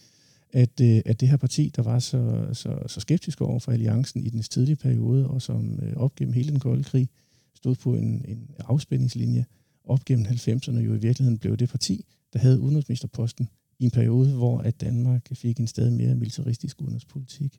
[0.52, 4.24] at, øh, at det her parti, der var så, så, så skeptisk over for alliancen
[4.24, 7.08] i den tidlige periode, og som øh, op gennem hele den kolde krig
[7.54, 9.44] stod på en, en afspændingslinje,
[9.84, 14.34] op gennem 90'erne jo i virkeligheden blev det parti, der havde udenrigsministerposten i en periode,
[14.34, 17.58] hvor at Danmark fik en stadig mere militaristisk udenrigspolitik.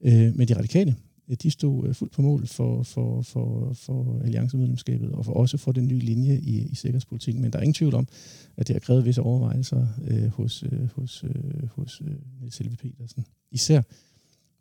[0.00, 0.96] Øh, men de radikale,
[1.28, 5.56] Øh, de stod øh, fuldt på mål for, for, for, for alliancemedlemskabet, og for også
[5.56, 7.42] for den nye linje i, i sikkerhedspolitikken.
[7.42, 8.08] Men der er ingen tvivl om,
[8.56, 13.26] at det har krævet visse overvejelser øh, hos, øh, hos, øh, hos øh, Niels Petersen.
[13.50, 13.82] Især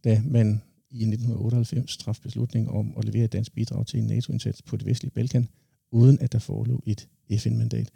[0.04, 4.62] da man i 1998 traf beslutning om at levere et dansk bidrag til en NATO-indsats
[4.62, 5.48] på det vestlige Balkan,
[5.92, 7.90] uden at der forelå et FN-mandat.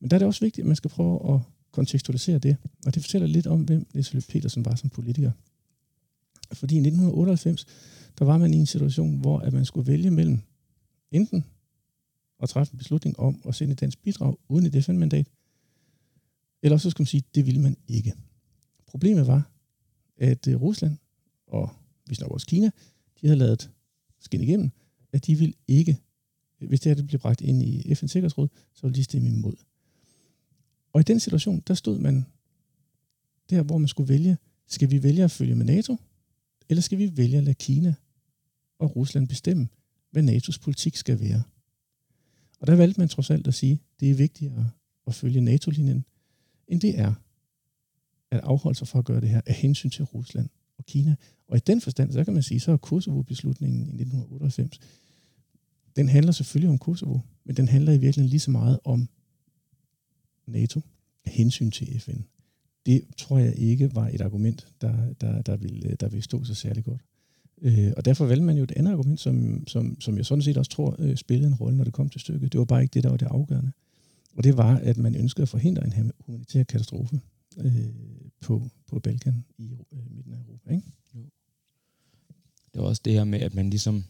[0.00, 1.40] Men der er det også vigtigt, at man skal prøve at
[1.72, 2.56] kontekstualisere det,
[2.86, 5.30] og det fortæller lidt om, hvem Niels Petersen var som politiker.
[6.52, 7.66] Fordi i 1998,
[8.18, 10.40] der var man i en situation, hvor at man skulle vælge mellem
[11.10, 11.44] enten
[12.42, 15.26] at træffe en beslutning om at sende et dansk bidrag uden et FN-mandat,
[16.62, 18.14] eller så skulle man sige, at det ville man ikke.
[18.86, 19.50] Problemet var,
[20.16, 20.98] at øh, Rusland
[21.46, 21.70] og
[22.04, 22.70] hvis nok også Kina,
[23.20, 23.70] de havde lavet
[24.20, 24.70] skinne igennem,
[25.12, 25.98] at de ville ikke,
[26.58, 29.54] hvis det her det blev bragt ind i FN's Sikkerhedsråd, så ville de stemme imod.
[30.92, 32.26] Og i den situation, der stod man
[33.50, 35.96] der, hvor man skulle vælge, skal vi vælge at følge med NATO,
[36.68, 37.94] eller skal vi vælge at lade Kina
[38.78, 39.68] og Rusland bestemme,
[40.10, 41.42] hvad NATO's politik skal være?
[42.60, 44.70] Og der valgte man trods alt at sige, det er vigtigere
[45.06, 46.04] at følge NATO-linjen,
[46.68, 47.14] end det er
[48.30, 51.16] at afholde sig for at gøre det her af hensyn til Rusland og Kina.
[51.48, 54.80] Og i den forstand, så kan man sige, så er Kosovo-beslutningen i 1998,
[55.96, 59.08] den handler selvfølgelig om Kosovo, men den handler i virkeligheden lige så meget om
[60.46, 60.80] NATO
[61.24, 62.20] af hensyn til FN.
[62.86, 66.54] Det tror jeg ikke var et argument, der, der, der, ville, der ville stå så
[66.54, 67.00] særlig godt.
[67.64, 70.56] Øh, og derfor valgte man jo et andet argument, som, som, som jeg sådan set
[70.56, 72.52] også tror øh, spillede en rolle, når det kom til stykket.
[72.52, 73.72] Det var bare ikke det, der var det afgørende.
[74.36, 77.20] Og det var, at man ønskede at forhindre en humanitær katastrofe
[77.58, 77.86] øh,
[78.40, 80.70] på, på Balkan i øh, midten af Europa.
[80.70, 80.82] Ikke?
[81.14, 81.20] Jo.
[82.74, 84.04] Det var også det her med, at man ligesom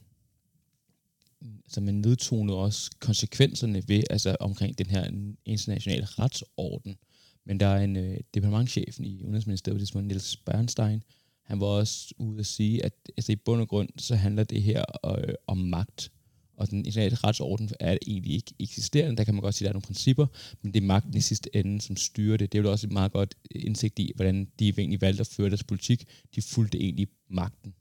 [1.69, 5.11] så man nedtonede også konsekvenserne ved, altså omkring den her
[5.45, 6.97] internationale retsorden.
[7.45, 11.03] Men der er en øh, departementchefen i Udenrigsministeriet, som Niels Bernstein,
[11.45, 14.63] han var også ude at sige, at altså, i bund og grund, så handler det
[14.63, 16.11] her øh, om magt.
[16.57, 19.17] Og den internationale retsorden er egentlig ikke eksisterende.
[19.17, 20.27] Der kan man godt sige, at der er nogle principper,
[20.63, 22.53] men det er magten i sidste ende, som styrer det.
[22.53, 25.49] Det er jo også et meget godt indsigt i, hvordan de egentlig valgte at føre
[25.49, 26.05] deres politik.
[26.35, 27.75] De fulgte egentlig magten.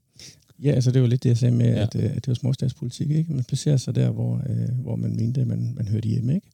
[0.62, 1.82] Ja, altså det var lidt det, jeg sagde med, ja.
[1.82, 3.10] at, øh, at det var småstatspolitik.
[3.10, 3.32] Ikke?
[3.32, 6.34] Man placerer sig der, hvor, øh, hvor man mente, at man, man hørte hjemme.
[6.34, 6.46] Ikke?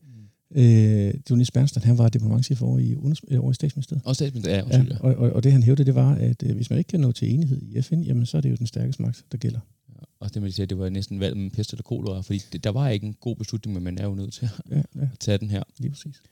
[0.55, 2.97] Øh, Jonas Bernstein, han var departementchef over i,
[3.37, 4.03] over i statsministeriet.
[4.05, 6.71] Og statsministeriet, ja, ja, og, og, og, det han hævdede, det var, at øh, hvis
[6.71, 9.03] man ikke kan nå til enighed i FN, jamen så er det jo den stærkeste
[9.03, 9.61] magt, der gælder.
[10.21, 12.71] Og det man sige, det var næsten valg med pest eller kolera, fordi det, der
[12.71, 15.03] var ikke en god beslutning, men man er jo nødt til at, ja, ja.
[15.03, 15.63] at tage den her.
[15.79, 16.23] Lige præcis.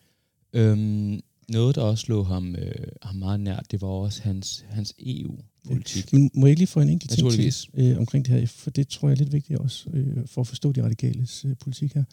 [0.53, 4.95] Øhm, noget, der også lå ham, øh, ham meget nær, det var også hans, hans
[4.99, 6.13] EU-politik.
[6.13, 8.47] Men må jeg ikke lige få en enkelt ting til øh, omkring det her?
[8.47, 11.57] For det tror jeg er lidt vigtigt også, øh, for at forstå de radikales øh,
[11.57, 12.05] politik her.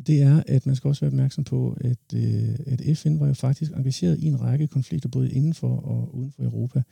[0.00, 3.26] Og det er, at man skal også være opmærksom på, at, øh, at FN var
[3.26, 6.82] jo faktisk engageret i en række konflikter, både inden for og uden for Europa,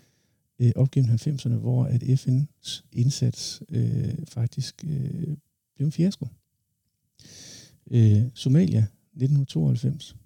[0.58, 5.36] øh, op gennem 90'erne, hvor at FN's indsats øh, faktisk øh,
[5.74, 6.26] blev en fiasko.
[7.90, 10.16] Øh, Somalia 1992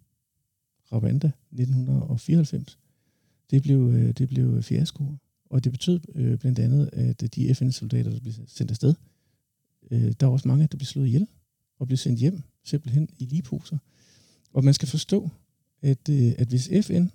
[0.93, 2.79] Rwanda 1994.
[3.51, 5.05] Det blev, øh, det blev fiasko,
[5.51, 8.95] og det betød øh, blandt andet, at de FN-soldater, der blev sendt afsted,
[9.91, 11.27] øh, der var også mange, der blev slået ihjel
[11.79, 13.79] og blev sendt hjem, simpelthen i ligeposer.
[14.53, 15.31] Og man skal forstå,
[15.83, 17.07] at, øh, at hvis FN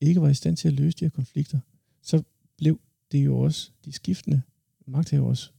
[0.00, 1.58] ikke var i stand til at løse de her konflikter,
[2.02, 2.22] så
[2.58, 2.80] blev
[3.12, 4.42] det jo også de skiftende
[4.86, 5.52] magthavers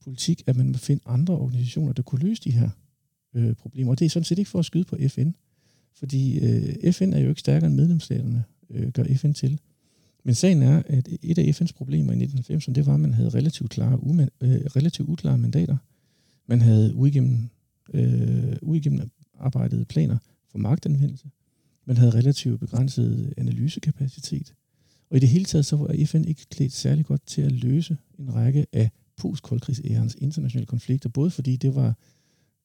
[0.00, 2.70] politik, at man må finde andre organisationer, der kunne løse de her
[3.34, 3.90] øh, problemer.
[3.90, 5.30] Og det er sådan set ikke for at skyde på FN.
[5.92, 9.60] Fordi øh, FN er jo ikke stærkere end medlemsstaterne, øh, gør FN til.
[10.24, 13.28] Men sagen er, at et af FN's problemer i 1990'erne, det var, at man havde
[13.28, 15.76] relativt, klare, uman, øh, relativt uklare mandater.
[16.46, 17.50] Man havde uigennem,
[17.94, 20.18] øh, uigennemarbejdede planer
[20.50, 21.30] for magtanvendelse.
[21.84, 24.54] Man havde relativt begrænset analysekapacitet.
[25.10, 27.96] Og i det hele taget så var FN ikke klædt særlig godt til at løse
[28.18, 31.94] en række af postkoldkrigsærens internationale konflikter, både fordi det var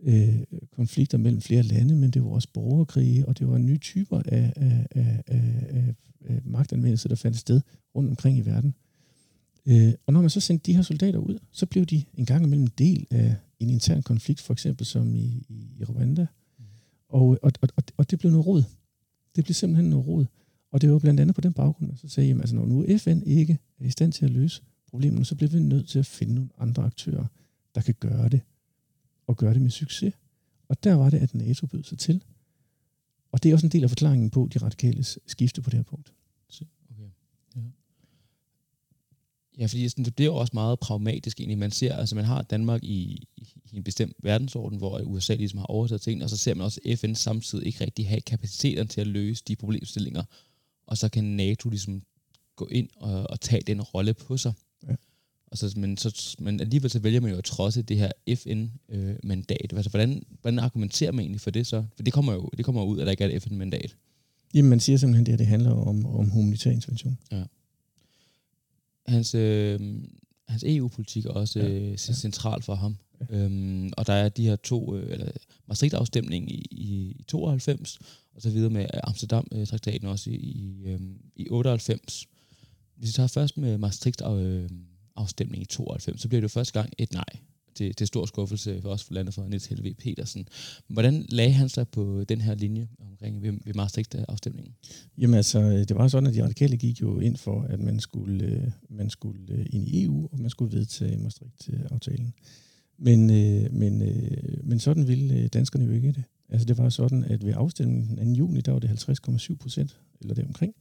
[0.03, 4.21] øh, konflikter mellem flere lande, men det var også borgerkrige, og det var nye typer
[4.25, 7.61] af, af, af, af, af magtanvendelse, der fandt sted
[7.95, 8.75] rundt omkring i verden.
[9.65, 12.45] Øh, og når man så sendte de her soldater ud, så blev de en gang
[12.45, 16.27] imellem del af en intern konflikt, for eksempel som i, i Rwanda.
[16.59, 16.65] Mm.
[17.09, 18.63] Og, og, og, og det blev noget råd.
[19.35, 20.25] Det blev simpelthen noget råd.
[20.71, 22.97] Og det var blandt andet på den baggrund, at så sagde, jamen, altså, når nu
[22.97, 26.05] FN ikke er i stand til at løse problemerne, så bliver vi nødt til at
[26.05, 27.25] finde nogle andre aktører,
[27.75, 28.41] der kan gøre det
[29.27, 30.13] og gøre det med succes.
[30.67, 32.23] Og der var det, at NATO bød sig til.
[33.31, 35.83] Og det er også en del af forklaringen på de radikales skifte på det her
[35.83, 36.13] punkt.
[39.57, 39.61] Ja.
[39.61, 41.57] Ja, fordi sådan, det bliver jo også meget pragmatisk egentlig.
[41.57, 45.65] Man ser, altså man har Danmark i, i en bestemt verdensorden, hvor USA ligesom har
[45.65, 49.07] overtaget ting, og så ser man også FN samtidig ikke rigtig have kapaciteten til at
[49.07, 50.23] løse de problemstillinger.
[50.87, 52.01] Og så kan NATO ligesom
[52.55, 54.53] gå ind og, og tage den rolle på sig.
[55.47, 59.73] Og så, men, så, men alligevel så vælger man jo at trodse det her FN-mandat.
[59.73, 61.85] Øh, altså, hvordan, hvordan argumenterer man egentlig for det så?
[61.95, 63.95] For det kommer jo det kommer ud, at der ikke er et FN-mandat.
[64.53, 67.17] Jamen, man siger simpelthen, at det handler om, om humanitær intervention.
[67.31, 67.43] Ja.
[69.07, 69.79] Hans, øh,
[70.47, 71.95] hans EU-politik er også ja, øh, ja.
[71.95, 72.97] central for ham.
[73.29, 73.37] Ja.
[73.37, 75.31] Øhm, og der er de her to, øh, eller
[75.67, 77.99] Maastricht-afstemning i, i, i 92,
[78.35, 80.99] og så videre med Amsterdam-traktaten også i, i, øh,
[81.35, 82.27] i 98.
[82.97, 84.69] Hvis vi tager først med Maastricht øh,
[85.53, 87.25] i 92, så blev det første gang et nej
[87.75, 90.47] til, til stor skuffelse for os for landet for Niels Helve Petersen.
[90.87, 94.73] Hvordan lagde han sig på den her linje omkring ved, ved Maastricht-afstemningen?
[95.17, 97.99] Jamen altså, øh, det var sådan, at de radikale gik jo ind for, at man
[97.99, 102.33] skulle, øh, man skulle øh, ind i EU, og man skulle vedtage Maastricht-aftalen.
[102.97, 103.27] Men,
[103.79, 104.03] men,
[104.63, 106.23] men sådan ville danskerne jo ikke det.
[106.49, 108.37] Altså det var sådan, at ved afstemningen den 2.
[108.37, 110.73] juni, der var det 50,7 procent, eller deromkring,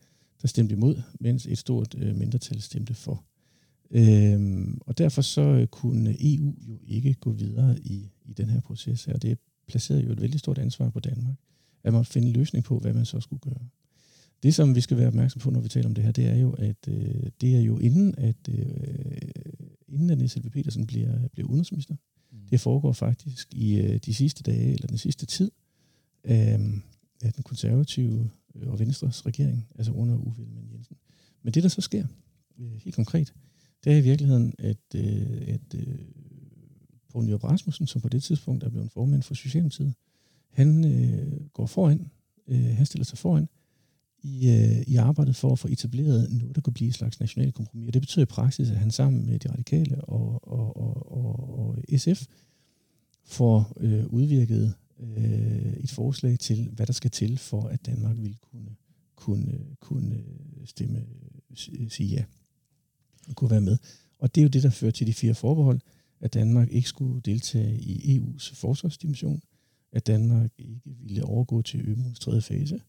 [0.43, 3.25] der stemte imod, mens et stort mindretal stemte for.
[3.95, 8.61] Øhm, og derfor så øh, kunne EU jo ikke gå videre i, i den her
[8.61, 9.17] proces her.
[9.17, 11.37] Det placerede jo et vældig stort ansvar på Danmark,
[11.85, 13.69] at man finde en løsning på, hvad man så skulle gøre.
[14.43, 16.37] Det, som vi skal være opmærksom på, når vi taler om det her, det er
[16.37, 18.67] jo, at øh, det er jo inden, at, øh,
[19.89, 21.95] inden at Niels Petersen bliver, bliver udenrigsminister.
[22.33, 22.39] Mm.
[22.51, 25.51] Det foregår faktisk i øh, de sidste dage, eller den sidste tid,
[26.25, 26.61] øh,
[27.23, 28.31] af den konservative
[28.67, 30.97] og Venstres regering, altså under Uffe Jensen.
[31.43, 32.07] Men det, der så sker,
[32.59, 33.35] øh, helt konkret,
[33.85, 35.99] det er i virkeligheden, at, øh, at øh,
[37.13, 39.95] Poul Nyrup Rasmussen, som på det tidspunkt er blevet formand for Socialdemokratiet,
[40.51, 42.11] han øh, går foran,
[42.49, 43.49] øh, han stiller sig foran
[44.23, 47.53] i, øh, i arbejdet for at få etableret noget, der kunne blive et slags national
[47.53, 47.87] kompromis.
[47.87, 51.59] Og det betyder i praksis, at han sammen med de radikale og, og, og, og,
[51.59, 52.27] og SF
[53.25, 58.37] får øh, udvirket øh, et forslag til, hvad der skal til for, at Danmark vil
[58.41, 58.77] kunne,
[59.17, 60.23] kunne, kunne
[60.65, 61.05] stemme,
[61.73, 62.25] øh, sige ja
[63.35, 63.79] kunne være med.
[64.19, 65.81] Og det er jo det, der fører til de fire forbehold,
[66.21, 69.43] at Danmark ikke skulle deltage i EU's forsvarsdimension,
[69.93, 72.81] at Danmark ikke ville overgå til ømens tredje fase,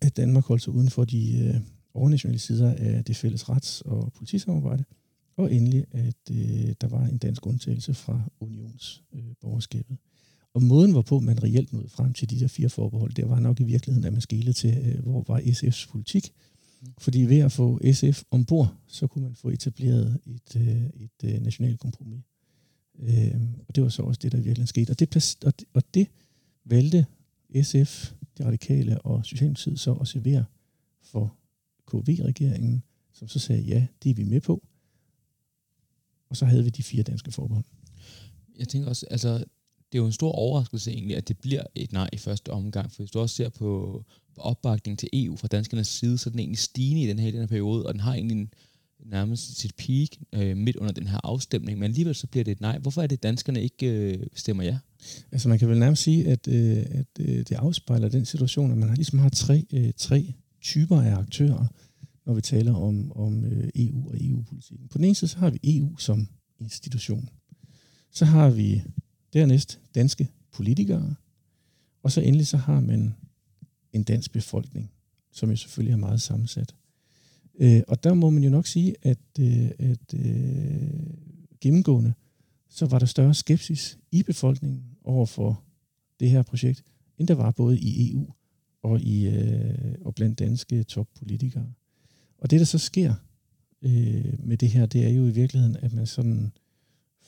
[0.00, 1.60] at Danmark holdt sig uden for de øh,
[1.94, 4.84] overnationale sider af det fælles rets- og politisamarbejde,
[5.36, 9.92] og endelig, at øh, der var en dansk undtagelse fra unionsborgerskabet.
[9.92, 9.98] Øh,
[10.54, 13.60] og måden, hvorpå man reelt nåede frem til de der fire forbehold, det var nok
[13.60, 16.32] i virkeligheden, at man skilede til, øh, hvor var SF's politik.
[16.98, 21.40] Fordi ved at få SF ombord, så kunne man få etableret et, øh, et øh,
[21.40, 22.22] nationalt kompromis.
[22.98, 24.90] Øh, og det var så også det, der virkelig skete.
[24.90, 26.06] Og det, og det, og det
[26.64, 27.06] valgte
[27.62, 30.44] SF, de radikale og Socialdemokratiet så at servere
[31.02, 31.36] for
[31.86, 34.62] KV-regeringen, som så sagde, ja, det er vi med på.
[36.28, 37.64] Og så havde vi de fire danske forbehold.
[38.58, 39.44] Jeg tænker også, altså,
[39.92, 42.92] det er jo en stor overraskelse egentlig, at det bliver et nej i første omgang,
[42.92, 44.04] for hvis du også ser på,
[44.36, 47.30] opbakningen til EU fra danskernes side, så er den egentlig stigende i den her, i
[47.30, 48.52] den her periode, og den har egentlig en,
[49.06, 52.60] nærmest sit peak øh, midt under den her afstemning, men alligevel så bliver det et
[52.60, 52.78] nej.
[52.78, 54.78] Hvorfor er det, at danskerne ikke øh, stemmer ja?
[55.32, 58.78] Altså man kan vel nærmest sige, at, øh, at øh, det afspejler den situation, at
[58.78, 61.66] man har, ligesom har tre, øh, tre typer af aktører,
[62.26, 64.88] når vi taler om, om øh, EU og EU-politikken.
[64.88, 66.28] På den ene side, så har vi EU som
[66.60, 67.28] institution.
[68.12, 68.82] Så har vi
[69.32, 71.14] dernæst danske politikere,
[72.02, 73.14] og så endelig så har man
[73.92, 74.90] en dansk befolkning,
[75.32, 76.74] som jo selvfølgelig er meget sammensat.
[77.58, 80.90] Øh, og der må man jo nok sige, at, øh, at øh,
[81.60, 82.12] gennemgående,
[82.68, 85.62] så var der større skepsis i befolkningen over for
[86.20, 86.82] det her projekt,
[87.18, 88.32] end der var både i EU
[88.82, 91.66] og, i, øh, og blandt danske toppolitikere.
[92.38, 93.14] Og det, der så sker
[93.82, 96.52] øh, med det her, det er jo i virkeligheden, at man sådan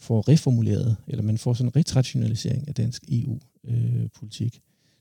[0.04, 4.54] får reformuleret, eller man får sådan en retraditionalisering af dansk EU-politik.
[4.54, 4.60] Øh,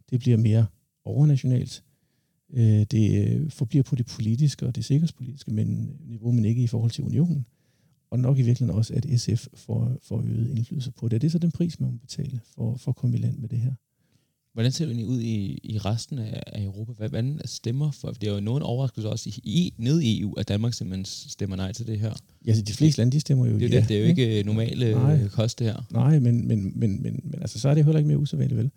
[0.10, 0.66] det bliver mere
[1.06, 1.84] overnationalt.
[2.54, 6.64] Øh, det øh, forbliver på det politiske og det sikkerhedspolitiske men, øh, niveau, men ikke
[6.64, 7.46] i forhold til unionen.
[8.12, 11.22] Og nok i virkeligheden også, at SF får, får øget indflydelse på det.
[11.22, 13.50] Det er så den pris, man må betale for, for at komme i land med
[13.50, 13.74] det her.
[14.54, 17.08] Hvordan ser det ud i, i resten af, af Europa?
[17.08, 18.12] Hvordan stemmer for?
[18.12, 21.56] Det er jo nogen overraskelse også i, i, ned i EU, at Danmark simpelthen stemmer
[21.56, 22.14] nej til det her.
[22.46, 23.80] Ja, så de fleste lande, de stemmer jo det, ja.
[23.80, 25.28] Det, det er jo ikke øh, normale nej.
[25.28, 25.88] kost, det her.
[25.92, 28.72] Nej, men, men, men, men, men altså, så er det heller ikke mere usædvanligt, vel?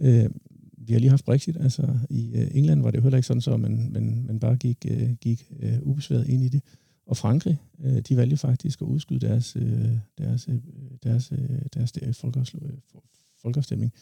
[0.00, 0.30] Øh,
[0.76, 3.40] vi har lige haft Brexit, altså i øh, England var det jo heller ikke sådan,
[3.40, 6.62] så man, man, man bare gik, øh, gik øh, ubesværet ind i det.
[7.06, 10.54] Og Frankrig, øh, de valgte faktisk at udskyde deres, øh, deres, øh,
[11.02, 12.24] deres, øh, deres, deres
[13.42, 13.92] folkeafstemning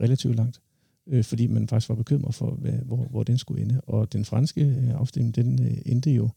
[0.00, 0.60] relativt langt
[1.08, 3.80] øh, fordi man faktisk var bekymret for, hvad, hvor, hvor den skulle ende.
[3.80, 6.28] Og den franske øh, afstemning, den øh, endte jo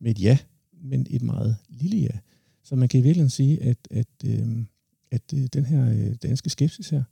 [0.00, 0.38] med et ja,
[0.82, 2.18] men et meget lille ja.
[2.62, 4.64] Så man kan i virkeligheden sige, at, at, øh,
[5.10, 7.02] at øh, den her øh, danske skepsis her,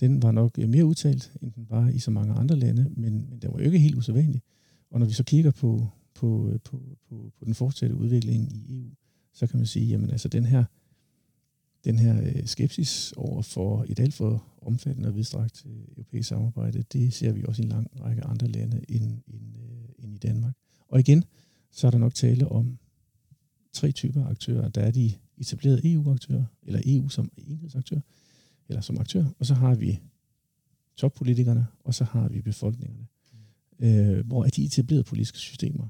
[0.00, 3.26] den var nok øh, mere udtalt, end den var i så mange andre lande, men,
[3.30, 4.42] men den var jo ikke helt usædvanlig.
[4.90, 8.78] Og når vi så kigger på, på, øh, på, på, på den fortsatte udvikling i
[8.78, 8.90] EU,
[9.32, 10.64] så kan man sige, jamen altså den her
[11.84, 16.82] den her øh, skepsis over for et alt for omfattende og vidstrakt øh, europæisk samarbejde,
[16.92, 20.18] det ser vi også i en lang række andre lande end, end, øh, end i
[20.18, 20.54] Danmark.
[20.88, 21.24] Og igen,
[21.70, 22.78] så er der nok tale om
[23.72, 24.68] tre typer aktører.
[24.68, 28.00] Der er de etablerede EU-aktører, eller EU som enhedsaktør,
[28.68, 30.00] eller som aktør, og så har vi
[30.96, 33.06] toppolitikerne, og så har vi befolkningerne.
[33.78, 33.86] Mm.
[33.86, 35.88] Øh, hvor de etablerede politiske systemer,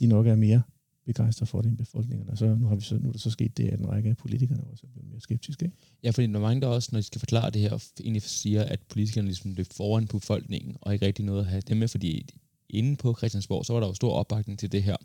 [0.00, 0.62] de nok er mere
[1.06, 2.30] begejstret for det i befolkningen.
[2.30, 4.10] Og så nu har vi så, nu er der så sket det, at en række
[4.10, 5.64] af politikerne også er blevet mere skeptiske.
[5.64, 5.76] Ikke?
[6.02, 8.80] Ja, fordi når mange der også, når de skal forklare det her, egentlig siger, at
[8.88, 12.26] politikerne ligesom løb foran på befolkningen, og ikke rigtig noget at have dem med, fordi
[12.68, 14.96] inde på Christiansborg, så var der jo stor opbakning til det her.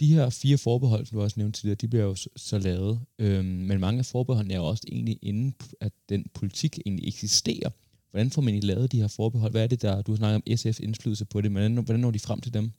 [0.00, 3.44] De her fire forbehold, som du også nævnte tidligere, de bliver jo så lavet, øhm,
[3.44, 7.70] men mange af forbeholdene er jo også egentlig inden, at den politik egentlig eksisterer.
[8.10, 9.52] Hvordan får man egentlig lavet de her forbehold?
[9.52, 12.10] Hvad er det, der, du snakker om SF indflydelse på det, men hvordan, hvordan når
[12.10, 12.70] de frem til dem?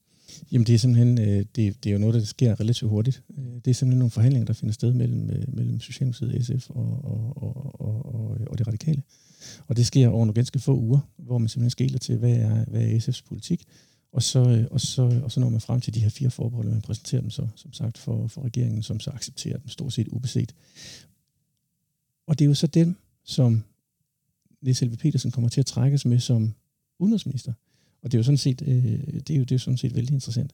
[0.52, 3.24] Jamen det er simpelthen, øh, det, det er jo noget, der sker relativt hurtigt.
[3.38, 7.00] Øh, det er simpelthen nogle forhandlinger, der finder sted mellem, øh, mellem Socialdemokratiet, SF og,
[7.04, 9.02] og, og, og, og, og det radikale.
[9.68, 12.66] Og det sker over nogle ganske få uger, hvor man simpelthen skæler til, hvad er,
[12.66, 13.64] hvad er SF's politik.
[14.12, 16.68] Og så, øh, og, så, og så når man frem til de her fire forbehold,
[16.68, 19.94] og man præsenterer dem så, som sagt, for, for regeringen, som så accepterer dem stort
[19.94, 20.56] set ubeset.
[22.28, 23.64] Og det er jo så dem, som
[24.62, 26.54] Niels Elve Petersen kommer til at trækkes med som
[27.00, 27.54] udenrigsminister.
[28.04, 30.14] Og det er jo sådan set, øh, det er jo, det er sådan set vældig
[30.14, 30.54] interessant.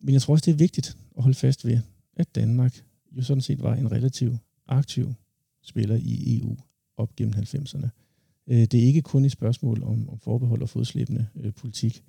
[0.00, 1.78] Men jeg tror også, det er vigtigt at holde fast ved,
[2.16, 4.36] at Danmark jo sådan set var en relativt
[4.66, 5.14] aktiv
[5.62, 6.56] spiller i EU
[6.96, 7.88] op gennem 90'erne.
[8.46, 12.02] Øh, det er ikke kun et spørgsmål om, om forbehold og fodslæbende øh, politik.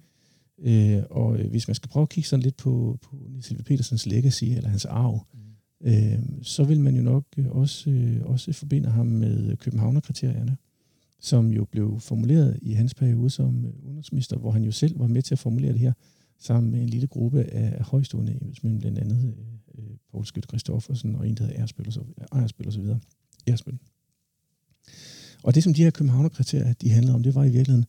[0.59, 3.63] Øh, og øh, hvis man skal prøve at kigge sådan lidt på, på Niels Helve
[3.63, 5.87] Petersens legacy, eller hans arv, mm.
[5.87, 10.57] øh, så vil man jo nok øh, også, øh, også forbinde ham med Københavnerkriterierne,
[11.25, 15.07] som jo blev formuleret i hans periode som øh, udenrigsminister, hvor han jo selv var
[15.07, 15.93] med til at formulere det her,
[16.39, 19.33] sammen med en lille gruppe af højstående embedsmænd, blandt andet
[19.77, 22.73] øh, øh Poul Skyt Christoffersen og en, der hedder Ejerspil og så, øh, Ejerspil og
[22.73, 22.99] så videre.
[23.47, 23.79] Ejerspil.
[25.43, 27.85] Og det, som de her Københavnerkriterier, de handlede om, det var i virkeligheden,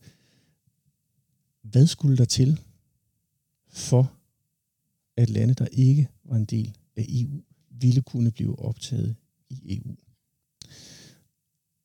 [1.61, 2.59] hvad skulle der til
[3.69, 4.13] for,
[5.17, 9.15] at lande, der ikke var en del af EU, ville kunne blive optaget
[9.49, 9.95] i EU.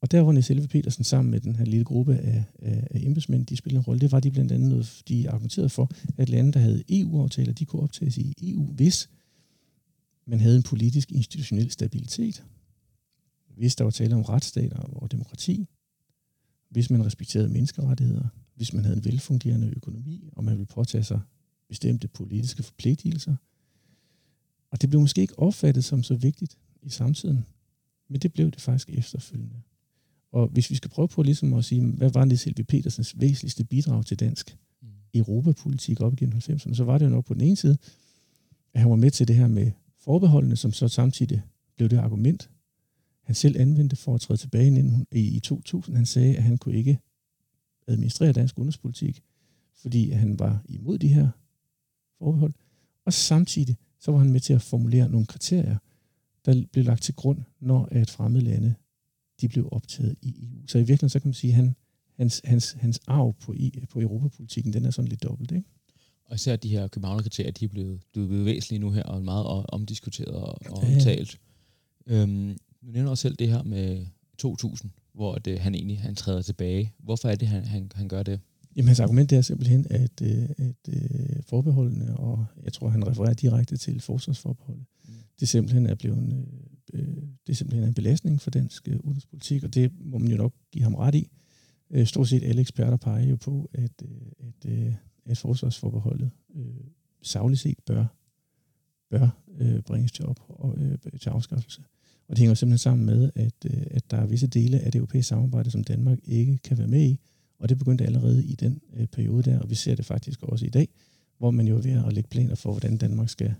[0.02, 3.46] Og der, hvor Niels Petersen sammen med den her lille gruppe af, af, af embedsmænd,
[3.46, 6.52] de spillede en rolle, det var de blandt andet noget, de argumenterede for, at lande,
[6.52, 9.10] der havde EU-aftaler, de kunne optages i EU, hvis
[10.26, 12.44] man havde en politisk institutionel stabilitet,
[13.56, 15.66] hvis der var tale om retsstater og demokrati,
[16.68, 21.20] hvis man respekterede menneskerettigheder, hvis man havde en velfungerende økonomi, og man ville påtage sig
[21.68, 23.36] bestemte politiske forpligtelser.
[24.70, 27.44] Og det blev måske ikke opfattet som så vigtigt i samtiden,
[28.08, 29.62] men det blev det faktisk efterfølgende.
[30.32, 33.64] Og hvis vi skal prøve på ligesom at sige, hvad var det Silvi Petersens væsentligste
[33.64, 34.88] bidrag til dansk mm.
[35.14, 37.78] europapolitik op igennem 90'erne, så var det jo nok på den ene side,
[38.74, 41.42] at han var med til det her med forbeholdene, som så samtidig
[41.76, 42.50] blev det argument,
[43.22, 45.96] han selv anvendte for at træde tilbage i 2000.
[45.96, 46.98] Han sagde, at han kunne ikke
[47.86, 49.22] administrere dansk udenrigspolitik,
[49.74, 51.28] fordi han var imod de her
[52.18, 52.54] forbehold.
[53.04, 55.76] Og samtidig så var han med til at formulere nogle kriterier,
[56.44, 58.74] der blev lagt til grund, når at fremmede lande
[59.42, 60.66] de blev optaget i EU.
[60.66, 61.74] Så i virkeligheden så kan man sige, at han,
[62.16, 63.54] hans, hans, hans arv på,
[63.90, 65.52] på europapolitikken, den er sådan lidt dobbelt.
[65.52, 65.68] Ikke?
[66.24, 70.34] Og især de her Københavner-kriterier, de er blevet, blevet væsentlige nu her, og meget omdiskuteret
[70.34, 71.40] og, og omtalt.
[72.08, 72.22] Ja.
[72.22, 74.06] Øhm, du nævner også selv det her med
[74.38, 76.92] 2000, hvor det, han egentlig han træder tilbage.
[76.98, 78.40] Hvorfor er det, han, han, han gør det?
[78.76, 83.06] Jamen, hans argument er simpelthen, at, øh, at, at øh, forbeholdene, og jeg tror, han
[83.06, 85.14] refererer direkte til forsvarsforbeholdet, mm.
[85.40, 86.46] det simpelthen er blevet
[86.92, 90.54] øh, det er en belastning for dansk øh, udenrigspolitik, og det må man jo nok
[90.72, 91.30] give ham ret i.
[91.90, 94.92] Øh, stort set alle eksperter peger jo på, at, øh, at,
[95.24, 96.64] at forsvarsforbeholdet øh,
[97.22, 98.04] savligt set bør,
[99.10, 101.82] bør øh, bringes til, op, og, øh, til afskaffelse.
[102.28, 104.98] Og det hænger simpelthen sammen med, at, øh, at der er visse dele af det
[104.98, 107.20] europæiske samarbejde, som Danmark ikke kan være med i,
[107.58, 110.66] og det begyndte allerede i den øh, periode der, og vi ser det faktisk også
[110.66, 110.88] i dag,
[111.38, 113.54] hvor man jo er ved at lægge planer for, hvordan Danmark skal,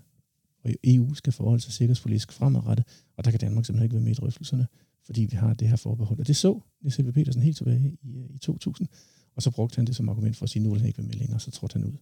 [0.63, 2.85] og EU skal forholde sig sikkerhedspolitisk fremadrettet,
[3.17, 4.67] og der kan Danmark simpelthen ikke være med i drøftelserne,
[5.05, 6.19] fordi vi har det her forbehold.
[6.19, 8.87] Og det så Niels Helve Petersen helt tilbage i, øh, i 2000,
[9.35, 11.07] og så brugte han det som argument for at sige, nu vil han ikke være
[11.07, 11.93] med længere, så trådte han ud.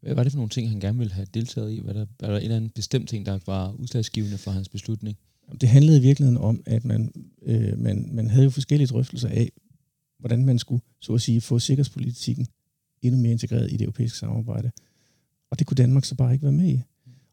[0.00, 1.80] Hvad var det for nogle ting, han gerne ville have deltaget i?
[1.84, 5.16] Var der, var der en eller anden bestemt ting, der var udslagsgivende for hans beslutning?
[5.60, 9.52] Det handlede i virkeligheden om, at man, øh, man, man havde jo forskellige drøftelser af,
[10.18, 12.46] hvordan man skulle, så at sige, få sikkerhedspolitikken
[13.02, 14.70] endnu mere integreret i det europæiske samarbejde.
[15.50, 16.82] Og det kunne Danmark så bare ikke være med i.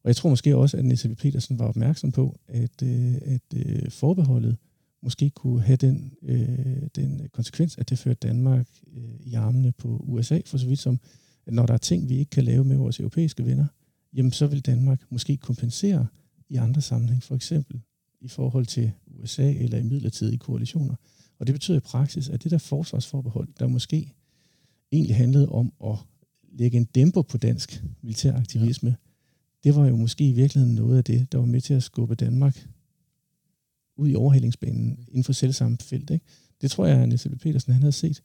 [0.03, 3.91] Og jeg tror måske også, at Nisse Petersen var opmærksom på, at, øh, at øh,
[3.91, 4.57] forbeholdet
[5.01, 10.03] måske kunne have den, øh, den konsekvens, at det førte Danmark øh, i armene på
[10.07, 10.99] USA, for så vidt som,
[11.45, 13.65] at når der er ting, vi ikke kan lave med vores europæiske venner,
[14.13, 16.07] jamen så vil Danmark måske kompensere
[16.49, 17.81] i andre sammenhæng, for eksempel
[18.21, 20.95] i forhold til USA eller i midlertidige koalitioner.
[21.39, 24.13] Og det betyder i praksis, at det der forsvarsforbehold, der måske
[24.91, 25.95] egentlig handlede om at
[26.51, 28.95] lægge en dæmper på dansk militær aktivisme, ja
[29.64, 32.16] det var jo måske i virkeligheden noget af det, der var med til at skubbe
[32.16, 32.68] Danmark
[33.97, 36.09] ud i overhældingsbanen inden for selvsamme felt.
[36.09, 36.26] Ikke?
[36.61, 38.24] Det tror jeg, at Niels Petersen han havde set.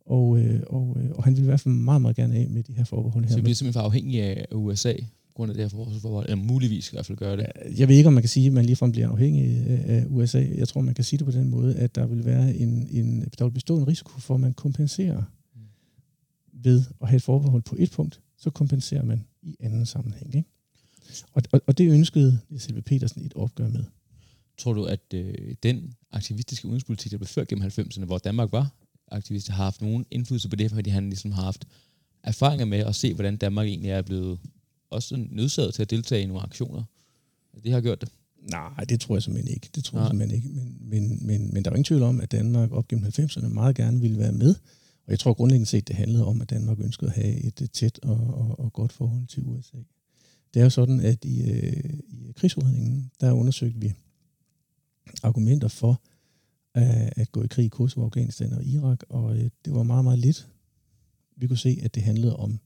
[0.00, 2.62] Og, øh, og, øh, og han ville i hvert fald meget, meget gerne af med
[2.62, 3.30] de her forbehold her.
[3.30, 4.92] Så vi bliver simpelthen for afhængige af USA
[5.38, 7.46] grund af det her forsvarsforhold, eller muligvis i hvert fald gøre det.
[7.78, 10.46] Jeg ved ikke, om man kan sige, at man ligefrem bliver afhængig af USA.
[10.56, 13.24] Jeg tror, man kan sige det på den måde, at der vil være en, en
[13.38, 15.22] der vil bestå en risiko for, at man kompenserer
[15.54, 15.60] mm.
[16.52, 20.34] ved at have et forbehold på et punkt, så kompenserer man i anden sammenhæng.
[20.34, 20.48] Ikke?
[21.32, 23.84] Og, og, og det ønskede Silve Petersen et opgør med.
[24.58, 28.70] Tror du, at øh, den aktivistiske udenrigspolitik, der blev ført gennem 90'erne, hvor Danmark var
[29.10, 31.64] aktivist, har haft nogen indflydelse på det, fordi han ligesom har haft
[32.22, 34.38] erfaringer med at se, hvordan Danmark egentlig er blevet
[34.90, 36.82] også nødsaget til at deltage i nogle aktioner.
[37.64, 38.08] Det har gjort det.
[38.50, 39.68] Nej, det tror jeg simpelthen ikke.
[39.74, 40.48] Det tror jeg simpelthen ikke.
[40.48, 43.76] Men, men, men, men der er ingen tvivl om, at Danmark op gennem 90'erne meget
[43.76, 44.54] gerne ville være med.
[45.06, 47.98] Og jeg tror grundlæggende set, det handlede om, at Danmark ønskede at have et tæt
[48.02, 49.76] og, og, og godt forhold til USA.
[50.54, 53.94] Det er jo sådan, at i, øh, i krigsudredningen, der undersøgte vi
[55.22, 56.00] argumenter for
[56.76, 60.04] øh, at gå i krig i Kosovo, Afghanistan og Irak, og øh, det var meget,
[60.04, 60.48] meget lidt.
[61.36, 62.58] Vi kunne se, at det handlede om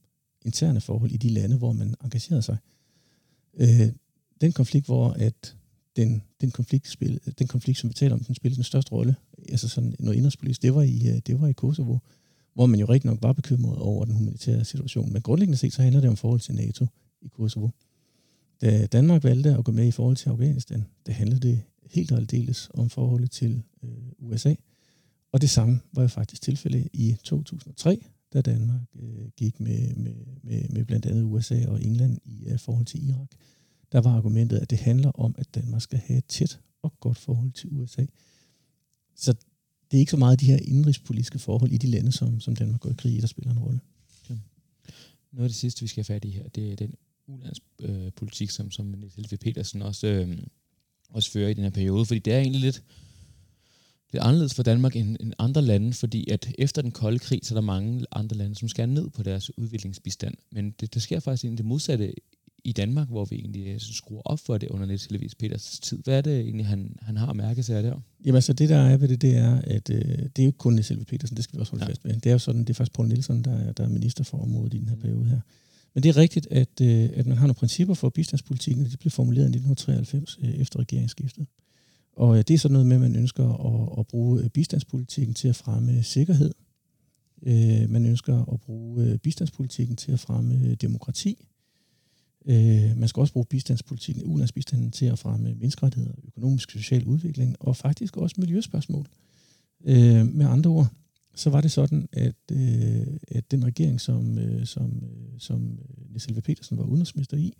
[0.45, 2.57] interne forhold i de lande, hvor man engagerede sig.
[3.53, 3.89] Øh,
[4.41, 5.55] den konflikt, hvor at
[5.95, 9.15] den, den, konflikt, spil, den konflikt, som vi taler om, den spillede den største rolle,
[9.49, 11.97] altså sådan noget indrigspolitisk, det var i, øh, det var i Kosovo,
[12.53, 15.13] hvor man jo rigtig nok var bekymret over den humanitære situation.
[15.13, 16.87] Men grundlæggende set, så handler det om forhold til NATO
[17.23, 17.69] i Kosovo.
[18.61, 22.17] Da Danmark valgte at gå med i forhold til Afghanistan, det handlede det helt og
[22.17, 24.53] aldeles om forholdet til øh, USA.
[25.31, 30.15] Og det samme var jo faktisk tilfældet i 2003, da Danmark øh, gik med, med,
[30.43, 33.27] med, med blandt andet USA og England i øh, forhold til Irak.
[33.91, 37.17] Der var argumentet, at det handler om, at Danmark skal have et tæt og godt
[37.17, 38.05] forhold til USA.
[39.15, 39.33] Så
[39.91, 42.79] det er ikke så meget de her indrigspolitiske forhold i de lande, som, som Danmark
[42.81, 43.79] går i krig i, der spiller en rolle.
[44.29, 44.35] Ja.
[45.31, 46.95] Noget af det sidste, vi skal have fat i her, det er den
[47.27, 50.37] ulandspolitik, øh, som, som Niels Helve Petersen også, øh,
[51.09, 52.83] også fører i den her periode, fordi det er egentlig lidt,
[54.13, 57.53] lidt anderledes for Danmark end, end andre lande, fordi at efter den kolde krig, så
[57.53, 60.35] er der mange andre lande, som skærer ned på deres udviklingsbistand.
[60.51, 62.13] Men det, det sker faktisk egentlig det modsatte
[62.65, 66.03] i Danmark, hvor vi egentlig øh, skruer op for det under Niels Helvis Peters tid.
[66.03, 67.99] Hvad er det egentlig, han, han har mærket sig der?
[68.25, 70.57] Jamen altså, det der er ved det, det er, at øh, det er jo ikke
[70.57, 71.89] kun Niels Helvis Petersen, det skal vi også holde ja.
[71.89, 72.13] fast med.
[72.13, 74.37] Det er jo sådan, det er faktisk Poul Nielsen, der er, der er minister for
[74.37, 75.01] området i den her mm.
[75.01, 75.39] periode her.
[75.93, 78.97] Men det er rigtigt, at, øh, at man har nogle principper for bistandspolitikken, og de
[78.97, 81.47] blev formuleret i 1993 øh, efter regeringsskiftet.
[82.15, 85.35] Og øh, det er sådan noget med, at man ønsker at, at bruge øh, bistandspolitikken
[85.35, 86.53] til at fremme sikkerhed.
[87.45, 91.47] Øh, man ønsker at bruge øh, bistandspolitikken til at fremme øh, demokrati.
[92.45, 97.55] Øh, man skal også bruge bistandspolitikken, ulandsbistanden til at fremme menneskerettigheder, økonomisk og social udvikling,
[97.59, 99.07] og faktisk også miljøspørgsmål.
[99.85, 100.87] Øh, med andre ord,
[101.35, 106.09] så var det sådan, at, øh, at den regering, som, øh, som, øh, som øh,
[106.09, 107.53] Niels Petersen var udenrigsminister i,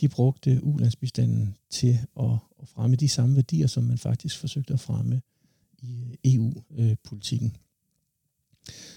[0.00, 4.80] de brugte ulandsbistanden til at, at fremme de samme værdier, som man faktisk forsøgte at
[4.80, 5.20] fremme
[5.82, 7.56] i øh, EU-politikken.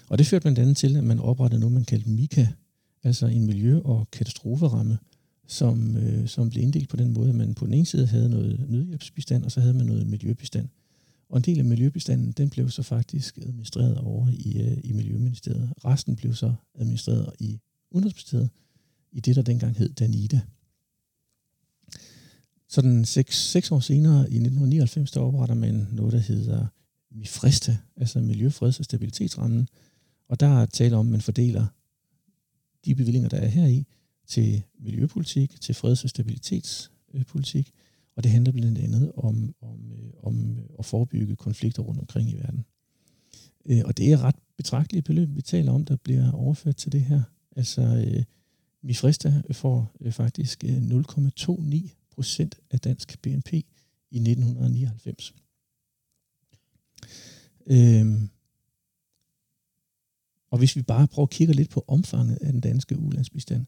[0.08, 2.46] Og det førte blandt andet til, at man oprettede noget, man kaldte MIKA,
[3.02, 4.98] altså en miljø- og katastroferamme,
[5.46, 8.28] som, øh, som blev inddelt på den måde, at man på den ene side havde
[8.28, 10.68] noget nødhjælpsbistand, og så havde man noget miljøbistand.
[11.28, 15.72] Og en del af miljøbestanden, den blev så faktisk administreret over i, øh, i Miljøministeriet.
[15.84, 17.60] Resten blev så administreret i
[17.90, 18.50] Udenrigsministeriet,
[19.12, 20.40] i det, der dengang hed Danida.
[22.68, 26.66] Sådan seks, seks år senere, i 1999, der opretter man noget, der hedder
[27.10, 29.68] MIFRESTA, altså Miljøfreds- og Stabilitetsrammen.
[30.28, 31.66] Og der er tale om, at man fordeler
[32.84, 33.86] de bevillinger, der er her i,
[34.26, 37.72] til miljøpolitik, til freds- og stabilitetspolitik,
[38.16, 42.30] og det handler blandt andet om, om, øh, om øh, at forebygge konflikter rundt omkring
[42.30, 42.64] i verden.
[43.66, 47.00] Øh, og det er ret betragtelige beløb, vi taler om, der bliver overført til det
[47.00, 47.22] her.
[47.56, 48.24] Altså, øh,
[48.82, 53.52] Mifrista får faktisk 0,29 procent af dansk BNP
[54.10, 55.34] i 1999.
[57.66, 58.28] Øhm,
[60.50, 63.66] og hvis vi bare prøver at kigge lidt på omfanget af den danske ulandsbistand,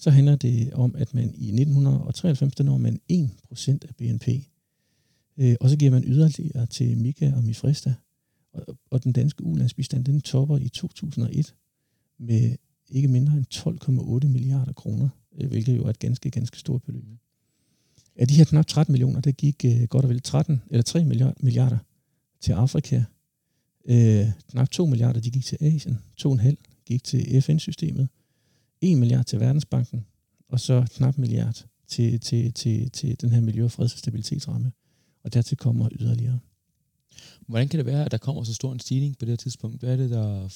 [0.00, 4.28] så handler det om, at man i 1993, der når man 1% af BNP.
[5.36, 7.94] Øh, og så giver man yderligere til Mika og Mifresta.
[8.52, 11.54] Og, og den danske ulandsbistand, den topper i 2001
[12.18, 12.56] med
[12.88, 13.44] ikke mindre end
[14.24, 15.08] 12,8 milliarder kroner,
[15.40, 17.04] øh, hvilket jo er et ganske, ganske stort beløb.
[18.16, 21.04] Af de her knap 13 millioner, der gik øh, godt og vel 13 eller 3
[21.40, 21.78] milliarder
[22.40, 23.04] til Afrika.
[23.84, 25.98] Øh, knap 2 milliarder, de gik til Asien.
[26.20, 28.08] 2,5 gik til FN-systemet.
[28.80, 30.06] 1 milliard til Verdensbanken,
[30.48, 34.72] og så knap milliard til, til, til, til den her miljø- og freds- og stabilitetsramme.
[35.24, 36.38] Og dertil kommer yderligere.
[37.46, 39.80] Hvordan kan det være, at der kommer så stor en stigning på det her tidspunkt?
[39.80, 40.48] Hvad er det, der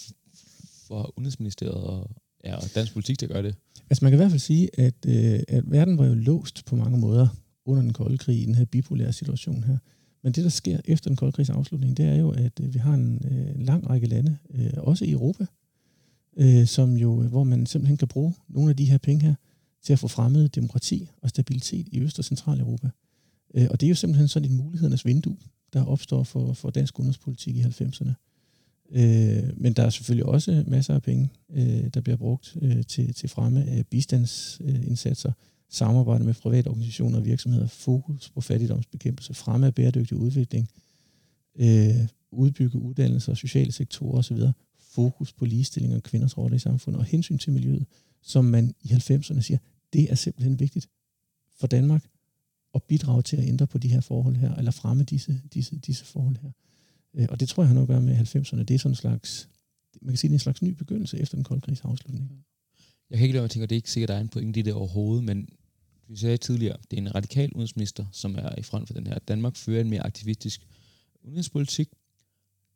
[0.87, 2.11] for Udenrigsministeriet og,
[2.45, 3.55] ja, og dansk politik, der gør det?
[3.91, 6.77] Altså man kan i hvert fald sige, at, øh, at verden var jo låst på
[6.77, 7.29] mange måder
[7.65, 9.79] under den kolde krig, i den her bipolære situation her.
[10.23, 12.79] Men det, der sker efter den kolde krigs afslutning, det er jo, at øh, vi
[12.79, 15.47] har en, øh, lang række lande, øh, også i Europa,
[16.37, 19.35] øh, som jo, øh, hvor man simpelthen kan bruge nogle af de her penge her
[19.83, 22.91] til at få fremmet demokrati og stabilitet i Øst- og Centraleuropa.
[23.55, 25.37] Øh, og det er jo simpelthen sådan et mulighedernes vindue,
[25.73, 28.13] der opstår for, for dansk udenrigspolitik i 90'erne.
[28.91, 33.15] Øh, men der er selvfølgelig også masser af penge, øh, der bliver brugt øh, til,
[33.15, 35.33] til fremme af bistandsindsatser,
[35.71, 40.69] samarbejde med private organisationer og virksomheder, fokus på fattigdomsbekæmpelse, fremme af bæredygtig udvikling,
[41.59, 44.39] øh, udbygge uddannelser og sociale sektorer osv
[44.95, 47.87] fokus på ligestilling og kvinders rolle i samfundet og hensyn til miljøet,
[48.23, 49.59] som man i 90'erne siger,
[49.93, 50.89] det er simpelthen vigtigt
[51.57, 52.05] for Danmark
[52.75, 56.05] at bidrage til at ændre på de her forhold her, eller fremme disse, disse, disse
[56.05, 56.51] forhold her.
[57.15, 58.63] Øh, og det tror jeg har noget at gøre med 90'erne.
[58.63, 59.49] Det er sådan en slags,
[60.03, 62.45] man kan sige, det er en slags ny begyndelse efter den kolde krigs afslutning.
[63.11, 64.23] Jeg kan ikke lade mig at tænke, at det er ikke sikkert, at der er
[64.23, 65.49] en pointe i det overhovedet, men
[66.09, 69.19] vi sagde tidligere, det er en radikal udenrigsminister, som er i front for den her.
[69.19, 70.67] Danmark fører en mere aktivistisk
[71.23, 71.89] udenrigspolitik.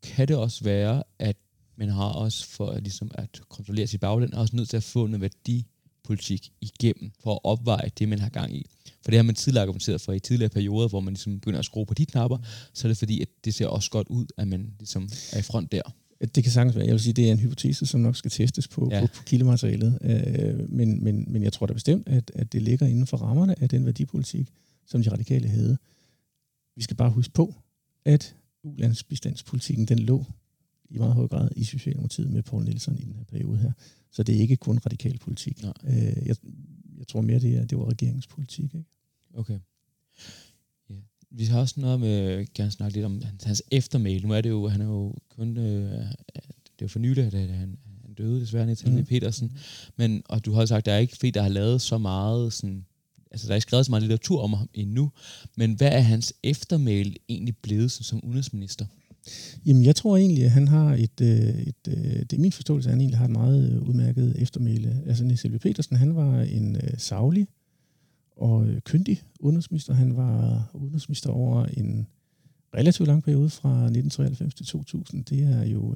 [0.03, 1.37] Kan det også være, at
[1.79, 5.07] men har også for at, ligesom at kontrollere sit bagland, også nødt til at få
[5.07, 5.67] noget værdi
[6.05, 8.67] politik igennem for at opveje det, man har gang i.
[9.03, 11.65] For det har man tidligere argumenteret for i tidligere perioder, hvor man ligesom begynder at
[11.65, 12.39] skrue på de knapper,
[12.73, 15.43] så er det fordi, at det ser også godt ud, at man ligesom er i
[15.43, 15.83] front der.
[16.35, 16.85] Det kan sagtens være.
[16.87, 19.01] Jeg vil sige, det er en hypotese, som nok skal testes på, ja.
[19.01, 19.99] på, på kildematerialet.
[20.03, 23.63] Øh, men, men, men jeg tror da bestemt, at, at det ligger inden for rammerne
[23.63, 24.49] af den værdipolitik,
[24.87, 25.79] som de radikale havde.
[26.77, 27.55] Vi skal bare huske på,
[28.05, 30.25] at ulandsbistandspolitikken, den lå
[30.91, 33.73] i meget høj grad i Socialdemokratiet med Poul Nielsen i den her periode her.
[34.11, 35.63] Så det er ikke kun radikal politik.
[35.63, 35.73] Nej.
[35.85, 36.37] Øh, jeg,
[36.99, 38.75] jeg tror mere, det, er, det var regeringspolitik.
[38.75, 38.87] Ikke?
[39.35, 39.59] Okay.
[40.91, 40.95] Ja.
[41.31, 44.27] Vi har også noget med, gerne snakke lidt om hans, hans eftermæl.
[44.27, 45.93] Nu er det jo, han er jo kun, øh,
[46.79, 47.79] det er jo for nylig, at han, han
[48.19, 49.05] døde desværre, Niels mm.
[49.05, 49.57] Petersen.
[49.97, 52.85] Men, og du har sagt, der er ikke fordi, der har lavet så meget sådan,
[53.31, 55.11] altså der er ikke skrevet så meget litteratur om ham endnu,
[55.57, 58.87] men hvad er hans eftermæl egentlig blevet som, som udenrigsminister?
[59.67, 62.89] Jamen, jeg tror egentlig, at han har et, øh, et, et det er min forståelse,
[62.89, 65.03] at han egentlig har et meget øh, udmærket eftermæle.
[65.07, 67.49] Altså, Niels Petersen, han var en uh, savlig
[68.37, 69.95] og kyndig udenrigsminister.
[69.95, 72.07] Han var udenrigsminister over en
[72.75, 75.25] relativt lang periode fra 1993 til 2000.
[75.25, 75.95] Det er jo,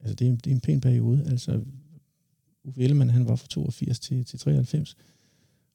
[0.00, 1.24] altså, det er, det er en pæn periode.
[1.30, 1.60] Altså,
[2.64, 4.96] Uffe Ellemann, han var fra 82 til, til 93.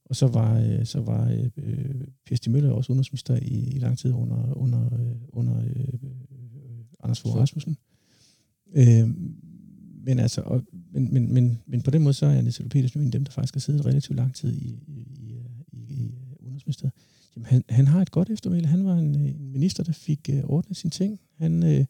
[0.06, 3.98] Og så var, øh, så var øh, Per Stig Møller også udenrigsminister i, i lang
[3.98, 4.90] tid under, under,
[5.30, 5.94] under øh,
[7.04, 7.78] Anders Fogh Rasmussen.
[8.74, 9.10] Øh,
[10.04, 13.02] men, altså, og, men, men, men, men på den måde så er Niels Petersen jo
[13.02, 15.36] en af dem, der faktisk har siddet relativt lang tid i, i, i,
[15.72, 16.94] i, i Udenrigsministeriet.
[17.36, 18.68] Jamen, han, han har et godt eftermæle.
[18.68, 21.20] Han var en, en minister, der fik uh, ordnet sine ting.
[21.36, 21.86] Han, uh,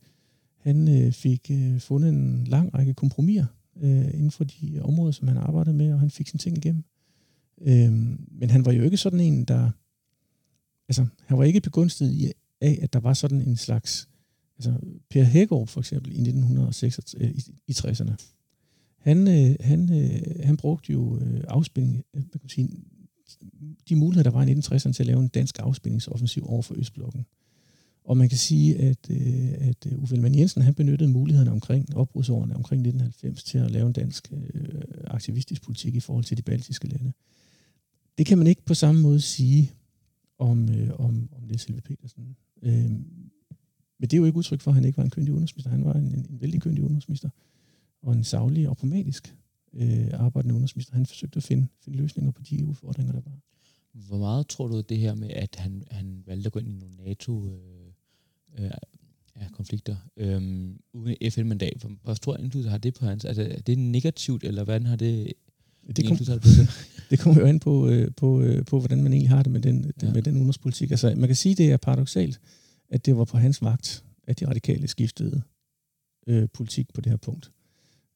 [0.57, 3.45] han uh, fik uh, fundet en lang række kompromiser
[3.75, 6.83] uh, inden for de områder, som han arbejdede med, og han fik sine ting igennem.
[7.57, 7.93] Uh,
[8.39, 9.71] men han var jo ikke sådan en, der...
[10.89, 14.09] Altså, han var ikke begunstiget af, at der var sådan en slags
[14.57, 14.73] Altså,
[15.09, 18.13] Per Hækkerup for eksempel i 1960 øh, i, i 60'erne,
[18.97, 22.69] han, øh, han, øh, han brugte jo øh, afspænding, øh, kan man sige,
[23.89, 27.25] de muligheder, der var i 1960'erne til at lave en dansk afspændingsoffensiv over for Østblokken.
[28.03, 31.95] Og man kan sige, at, øh, at øh, Uffe Ellemann Jensen han benyttede mulighederne omkring
[31.95, 36.41] opbrudsårene omkring 1990 til at lave en dansk øh, aktivistisk politik i forhold til de
[36.41, 37.11] baltiske lande.
[38.17, 39.71] Det kan man ikke på samme måde sige
[40.39, 42.35] om, øh, om, om Niels Helve Petersen.
[42.61, 42.91] Øh,
[43.99, 45.71] men det er jo ikke udtryk for, at han ikke var en køndig udenrigsminister.
[45.71, 47.29] Han var en, en, en vældig køndig udenrigsminister,
[48.01, 49.35] og en savlig og pragmatisk
[49.73, 50.95] øh, arbejdende udenrigsminister.
[50.95, 53.39] Han forsøgte at finde, finde løsninger på de udfordringer, der var.
[53.93, 56.73] Hvor meget tror du det her med, at han, han valgte at gå ind i
[56.73, 57.47] nogle NATO...
[57.47, 57.87] Øh,
[58.59, 58.71] øh,
[59.41, 60.41] ja, konflikter øh,
[60.93, 61.85] uden FN-mandat.
[62.03, 63.25] Hvor stor indflydelse har det på hans?
[63.25, 65.33] Altså, er det negativt, eller hvordan har det
[65.95, 66.69] det, kom, det,
[67.09, 69.61] det kommer jo an på, øh, på, øh, på, hvordan man egentlig har det med
[69.61, 70.13] den, ja.
[70.13, 70.91] med den udenrigspolitik.
[70.91, 72.39] Altså, man kan sige, det er paradoxalt,
[72.89, 75.41] at det var på hans vagt, at de radikale skiftede
[76.27, 77.51] øh, politik på det her punkt.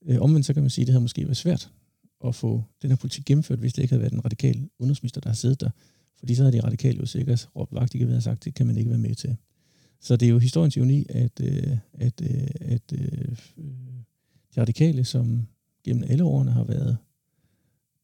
[0.05, 1.71] Øh, omvendt så kan man sige, at det havde måske været svært
[2.25, 5.29] at få den her politik gennemført, hvis det ikke havde været den radikale udenrigsminister, der
[5.29, 5.69] har siddet der.
[6.19, 8.77] Fordi så havde de radikale jo sikkert råbt vagt, de kan sagt, det kan man
[8.77, 9.37] ikke være med til.
[9.99, 13.37] Så det er jo historiens ironi, at, øh, at, øh, at øh,
[14.55, 15.47] de radikale, som
[15.83, 16.97] gennem alle årene har været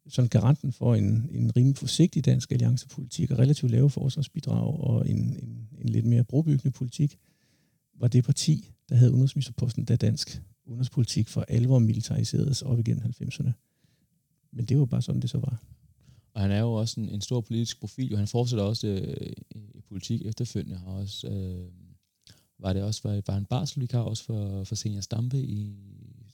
[0.10, 5.18] sådan garanten for en, en rimelig forsigtig dansk alliancepolitik og relativt lave forsvarsbidrag og en,
[5.18, 7.18] en, en lidt mere brobyggende politik,
[7.94, 13.52] var det parti, der havde udenrigsministerposten, da dansk udenrigspolitik for alvor militariseredes op igennem 90'erne.
[14.52, 15.64] Men det var bare sådan, det så var.
[16.34, 19.32] Og han er jo også en, en stor politisk profil, og han fortsætter også øh,
[19.56, 20.78] i politik efterfølgende.
[20.78, 21.72] Har også, øh,
[22.60, 25.76] var det også var, var en barselvikar også for, for Senior Stampe i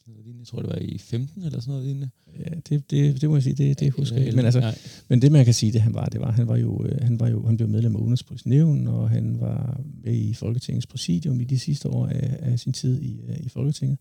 [0.07, 0.39] noget lignende.
[0.39, 2.09] Jeg tror, det var i 15 eller sådan noget lignende.
[2.39, 4.77] Ja, det, det, det må jeg sige, det, det husker jeg Men, altså,
[5.07, 7.19] men det, man kan sige, det han var, det var, han var jo, øh, han
[7.19, 11.41] var jo, han blev medlem af Udenrigspolitisk Nævn, og han var med i Folketingets præsidium
[11.41, 13.99] i de sidste år af, af sin tid i, øh, i Folketinget.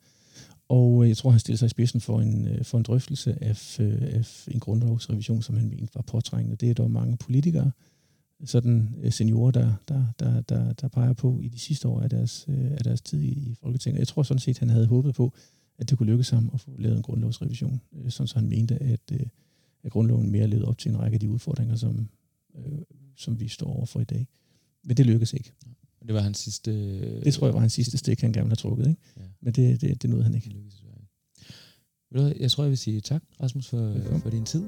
[0.68, 3.80] Og øh, jeg tror, han stillede sig i spidsen for en, for en drøftelse af,
[3.80, 6.56] af en grundlovsrevision, som han mente var påtrængende.
[6.56, 7.70] Det er dog mange politikere,
[8.44, 12.46] sådan seniorer, der, der, der, der, der peger på i de sidste år af deres,
[12.48, 13.98] af deres tid i Folketinget.
[13.98, 15.34] Jeg tror sådan set, han havde håbet på,
[15.82, 18.82] at det kunne lykkes ham at få lavet en grundlovsrevision, øh, sådan så han mente,
[18.82, 19.26] at, øh,
[19.82, 22.08] at grundloven mere levede op til en række af de udfordringer, som,
[22.56, 22.78] øh,
[23.16, 24.26] som vi står overfor i dag.
[24.84, 25.52] Men det lykkedes ikke.
[26.06, 26.70] Det var hans sidste...
[26.70, 28.88] Øh, det tror jeg var hans sidste stik, han gerne ville have trukket.
[28.88, 29.00] Ikke?
[29.16, 29.22] Ja.
[29.40, 30.48] Men det, det, det nåede han ikke.
[30.48, 30.72] Det
[32.40, 34.64] jeg tror, jeg vil sige tak, Rasmus, for, for din tid.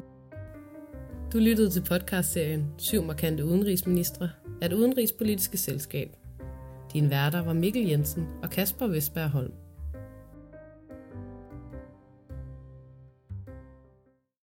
[1.32, 4.30] Du lyttede til podcastserien Syv markante udenrigsministre
[4.62, 6.16] af det udenrigspolitiske selskab.
[6.92, 9.52] Din værter var Mikkel Jensen og Kasper Vestberg Holm.